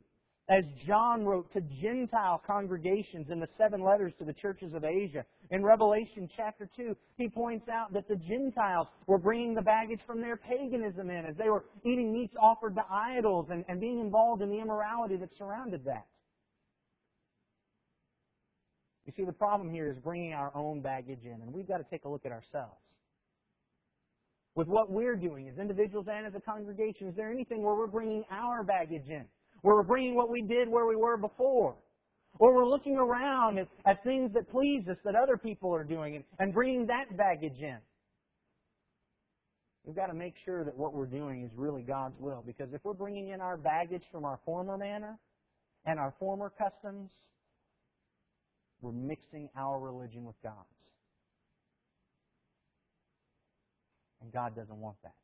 as 0.51 0.65
John 0.87 1.25
wrote 1.25 1.53
to 1.53 1.61
Gentile 1.81 2.43
congregations 2.47 3.29
in 3.31 3.39
the 3.39 3.49
seven 3.59 3.83
letters 3.83 4.13
to 4.19 4.25
the 4.25 4.33
churches 4.33 4.73
of 4.75 4.85
Asia. 4.85 5.25
In 5.51 5.63
Revelation 5.63 6.29
chapter 6.35 6.69
2, 6.75 6.97
he 7.17 7.29
points 7.29 7.69
out 7.69 7.93
that 7.93 8.09
the 8.09 8.17
Gentiles 8.17 8.89
were 9.07 9.19
bringing 9.19 9.55
the 9.55 9.63
baggage 9.63 10.01
from 10.07 10.21
their 10.21 10.37
paganism 10.37 11.11
in 11.11 11.27
as 11.27 11.37
they 11.37 11.51
were 11.51 11.65
eating 11.85 12.13
meats 12.13 12.35
offered 12.41 12.75
to 12.77 12.85
idols 12.91 13.49
and, 13.51 13.65
and 13.69 13.81
being 13.81 13.99
involved 13.99 14.41
in 14.41 14.49
the 14.49 14.59
immorality 14.59 15.17
that 15.17 15.31
surrounded 15.37 15.85
that. 15.85 16.07
You 19.09 19.15
see, 19.17 19.25
the 19.25 19.33
problem 19.33 19.71
here 19.71 19.91
is 19.91 19.97
bringing 19.97 20.35
our 20.35 20.55
own 20.55 20.83
baggage 20.83 21.25
in, 21.25 21.41
and 21.41 21.51
we've 21.51 21.67
got 21.67 21.79
to 21.79 21.85
take 21.85 22.05
a 22.05 22.09
look 22.11 22.27
at 22.27 22.31
ourselves. 22.31 22.77
With 24.55 24.69
what 24.69 24.91
we're 24.91 25.17
doing 25.17 25.49
as 25.49 25.57
individuals 25.57 26.09
and 26.13 26.27
as 26.27 26.35
a 26.35 26.41
congregation, 26.41 27.09
is 27.09 27.17
there 27.17 27.31
anything 27.31 27.63
where 27.63 27.75
we're 27.75 27.87
bringing 27.87 28.23
our 28.31 28.63
baggage 28.63 29.09
in? 29.09 29.25
Where 29.63 29.77
we're 29.77 29.83
bringing 29.83 30.15
what 30.15 30.29
we 30.29 30.43
did 30.43 30.69
where 30.69 30.85
we 30.85 30.95
were 30.95 31.17
before. 31.17 31.75
Or 32.39 32.55
we're 32.55 32.69
looking 32.69 32.99
around 32.99 33.59
at, 33.59 33.69
at 33.87 34.05
things 34.05 34.31
that 34.35 34.51
please 34.51 34.87
us 34.89 34.99
that 35.07 35.15
other 35.15 35.39
people 35.39 35.75
are 35.75 35.85
doing 35.85 36.17
and, 36.17 36.25
and 36.39 36.53
bringing 36.53 36.87
that 36.89 37.17
baggage 37.17 37.61
in. 37.61 37.79
We've 39.87 39.97
got 39.97 40.09
to 40.09 40.15
make 40.15 40.35
sure 40.45 40.65
that 40.65 40.77
what 40.77 40.93
we're 40.93 41.07
doing 41.07 41.45
is 41.45 41.51
really 41.57 41.81
God's 41.81 42.21
will. 42.21 42.43
Because 42.45 42.75
if 42.75 42.85
we're 42.85 42.93
bringing 42.93 43.29
in 43.29 43.41
our 43.41 43.57
baggage 43.57 44.05
from 44.13 44.27
our 44.27 44.39
former 44.45 44.77
manner 44.77 45.19
and 45.87 45.99
our 45.99 46.13
former 46.19 46.53
customs, 46.59 47.11
we're 48.81 48.93
mixing 48.93 49.49
our 49.57 49.79
religion 49.79 50.25
with 50.25 50.37
God's. 50.43 50.57
And 54.21 54.33
God 54.33 54.55
doesn't 54.55 54.77
want 54.77 54.97
that. 55.03 55.15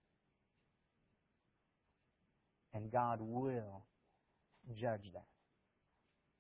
And 2.73 2.91
God 2.91 3.19
will 3.21 3.85
judge 4.77 5.05
that. 5.13 5.27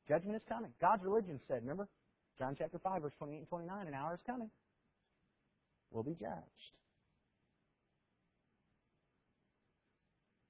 Judgment 0.08 0.36
is 0.36 0.42
coming. 0.48 0.70
God's 0.80 1.04
religion 1.04 1.40
said, 1.48 1.62
remember? 1.62 1.88
John 2.38 2.54
chapter 2.58 2.78
5, 2.78 3.02
verse 3.02 3.12
28 3.18 3.38
and 3.38 3.48
29, 3.48 3.86
an 3.86 3.94
hour 3.94 4.14
is 4.14 4.20
coming. 4.26 4.50
We'll 5.90 6.02
be 6.02 6.14
judged. 6.14 6.74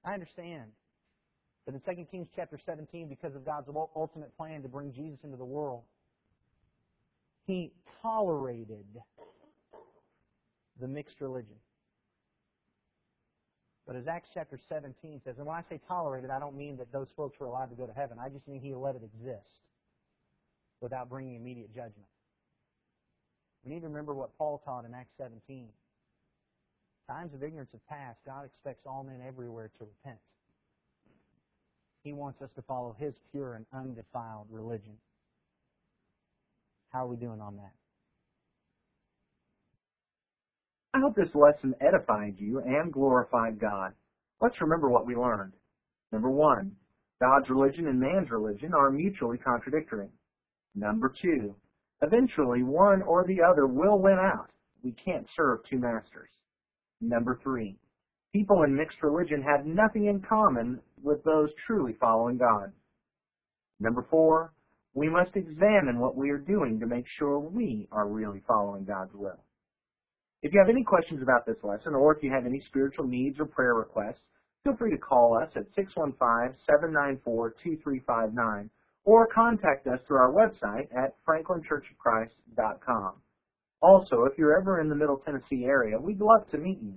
I 0.05 0.15
understand 0.15 0.71
that 1.67 1.75
in 1.75 1.81
2 1.81 2.05
Kings 2.11 2.29
chapter 2.35 2.59
17, 2.65 3.09
because 3.09 3.35
of 3.35 3.45
God's 3.45 3.69
ultimate 3.95 4.37
plan 4.37 4.63
to 4.63 4.69
bring 4.69 4.93
Jesus 4.93 5.19
into 5.25 5.37
the 5.37 5.45
world, 5.45 5.83
He 7.47 7.73
tolerated 8.03 8.87
the 10.81 10.89
mixed 10.89 11.21
religion. 11.21 11.57
But 13.87 13.97
as 13.97 14.07
Acts 14.07 14.31
chapter 14.33 14.59
17 14.69 15.21
says, 15.25 15.37
and 15.37 15.47
when 15.47 15.57
I 15.57 15.63
say 15.69 15.79
tolerated, 15.87 16.31
I 16.31 16.39
don't 16.39 16.57
mean 16.57 16.79
that 16.79 16.91
those 16.91 17.09
folks 17.17 17.39
were 17.39 17.47
allowed 17.47 17.67
to 17.67 17.77
go 17.77 17.87
to 17.87 17.93
heaven. 17.93 18.19
I 18.19 18.31
just 18.31 18.49
mean 18.49 18.63
he 18.63 18.75
let 18.75 18.95
it 18.95 19.03
exist 19.05 19.61
without 20.81 21.11
bringing 21.11 21.37
immediate 21.37 21.75
judgment. 21.75 22.09
We 23.65 23.73
need 23.73 23.81
to 23.81 23.89
remember 23.89 24.15
what 24.15 24.37
Paul 24.39 24.63
taught 24.65 24.85
in 24.85 24.95
Acts 24.95 25.13
17. 25.19 25.69
Times 27.09 27.35
of 27.35 27.43
ignorance 27.43 27.71
have 27.73 27.87
passed. 27.87 28.19
God 28.27 28.47
expects 28.47 28.87
all 28.87 29.05
men 29.05 29.21
everywhere 29.27 29.71
to 29.79 29.85
repent. 29.85 30.21
He 32.03 32.13
wants 32.13 32.41
us 32.43 32.51
to 32.57 32.63
follow 32.63 32.97
his 32.99 33.15
pure 33.33 33.55
and 33.55 33.67
undefiled 33.73 34.47
religion. 34.51 34.97
How 36.95 37.07
are 37.07 37.09
we 37.09 37.17
doing 37.17 37.41
on 37.41 37.57
that? 37.57 37.73
I 40.95 41.01
hope 41.01 41.17
this 41.17 41.35
lesson 41.35 41.75
edified 41.81 42.37
you 42.39 42.61
and 42.61 42.93
glorified 42.93 43.59
God. 43.59 43.95
Let's 44.41 44.61
remember 44.61 44.89
what 44.89 45.05
we 45.05 45.17
learned. 45.17 45.55
Number 46.13 46.31
one, 46.31 46.77
God's 47.21 47.51
religion 47.51 47.89
and 47.89 47.99
man's 47.99 48.31
religion 48.31 48.73
are 48.75 48.93
mutually 48.93 49.39
contradictory. 49.39 50.07
Number 50.77 51.13
two, 51.21 51.57
eventually 52.01 52.63
one 52.63 53.03
or 53.03 53.25
the 53.27 53.43
other 53.43 53.67
will 53.67 53.99
win 53.99 54.21
out. 54.21 54.51
We 54.85 54.93
can't 54.93 55.27
serve 55.35 55.65
two 55.69 55.79
masters. 55.79 56.31
Number 57.01 57.41
three, 57.43 57.77
people 58.33 58.63
in 58.63 58.77
mixed 58.77 59.03
religion 59.03 59.43
have 59.43 59.67
nothing 59.67 60.05
in 60.05 60.21
common 60.21 60.81
with 61.03 61.25
those 61.25 61.51
truly 61.67 61.95
following 61.95 62.39
God. 62.39 62.71
Number 63.81 64.07
four, 64.09 64.53
we 64.95 65.09
must 65.09 65.35
examine 65.35 65.99
what 65.99 66.17
we 66.17 66.31
are 66.31 66.39
doing 66.39 66.79
to 66.81 66.87
make 66.87 67.07
sure 67.19 67.39
we 67.39 67.87
are 67.91 68.09
really 68.09 68.41
following 68.47 68.85
God's 68.85 69.15
will. 69.15 69.43
If 70.43 70.53
you 70.53 70.61
have 70.61 70.69
any 70.69 70.85
questions 70.85 71.23
about 71.23 71.47
this 71.47 71.57
lesson, 71.63 71.95
or 71.95 72.15
if 72.15 72.23
you 72.23 72.31
have 72.31 72.45
any 72.47 72.61
spiritual 72.61 73.07
needs 73.07 73.41
or 73.41 73.47
prayer 73.47 73.75
requests, 73.75 74.21
feel 74.63 74.77
free 74.77 74.93
to 74.93 74.99
call 74.99 75.37
us 75.37 75.51
at 75.57 75.75
615-794-2359 75.75 78.69
or 79.05 79.27
contact 79.27 79.87
us 79.87 80.01
through 80.07 80.19
our 80.19 80.33
website 80.33 80.89
at 80.97 81.17
franklinchurchofchrist.com. 81.27 83.13
Also, 83.83 84.25
if 84.25 84.39
you're 84.39 84.59
ever 84.59 84.81
in 84.81 84.89
the 84.89 84.95
Middle 84.95 85.19
Tennessee 85.19 85.65
area, 85.65 85.99
we'd 85.99 86.21
love 86.21 86.49
to 86.51 86.59
meet 86.59 86.81
you. 86.81 86.95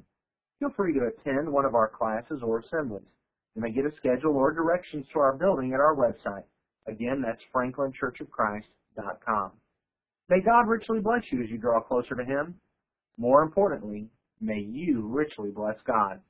Feel 0.59 0.69
free 0.75 0.93
to 0.93 1.07
attend 1.07 1.51
one 1.51 1.65
of 1.65 1.75
our 1.75 1.89
classes 1.89 2.41
or 2.43 2.59
assemblies. 2.59 3.09
You 3.55 3.61
may 3.61 3.71
get 3.71 3.85
a 3.85 3.91
schedule 3.97 4.37
or 4.37 4.53
directions 4.53 5.05
to 5.13 5.19
our 5.19 5.35
building 5.35 5.73
at 5.73 5.79
our 5.79 5.95
website. 5.95 6.43
Again, 6.87 7.21
that's 7.21 7.43
franklinchurchofchrist.com. 7.53 9.51
May 10.29 10.41
God 10.41 10.67
richly 10.67 10.99
bless 10.99 11.31
you 11.31 11.43
as 11.43 11.49
you 11.49 11.57
draw 11.57 11.79
closer 11.81 12.15
to 12.15 12.23
Him 12.25 12.55
more 13.17 13.41
importantly, 13.41 14.09
may 14.39 14.59
you 14.59 15.07
richly 15.07 15.49
bless 15.49 15.77
God. 15.85 16.21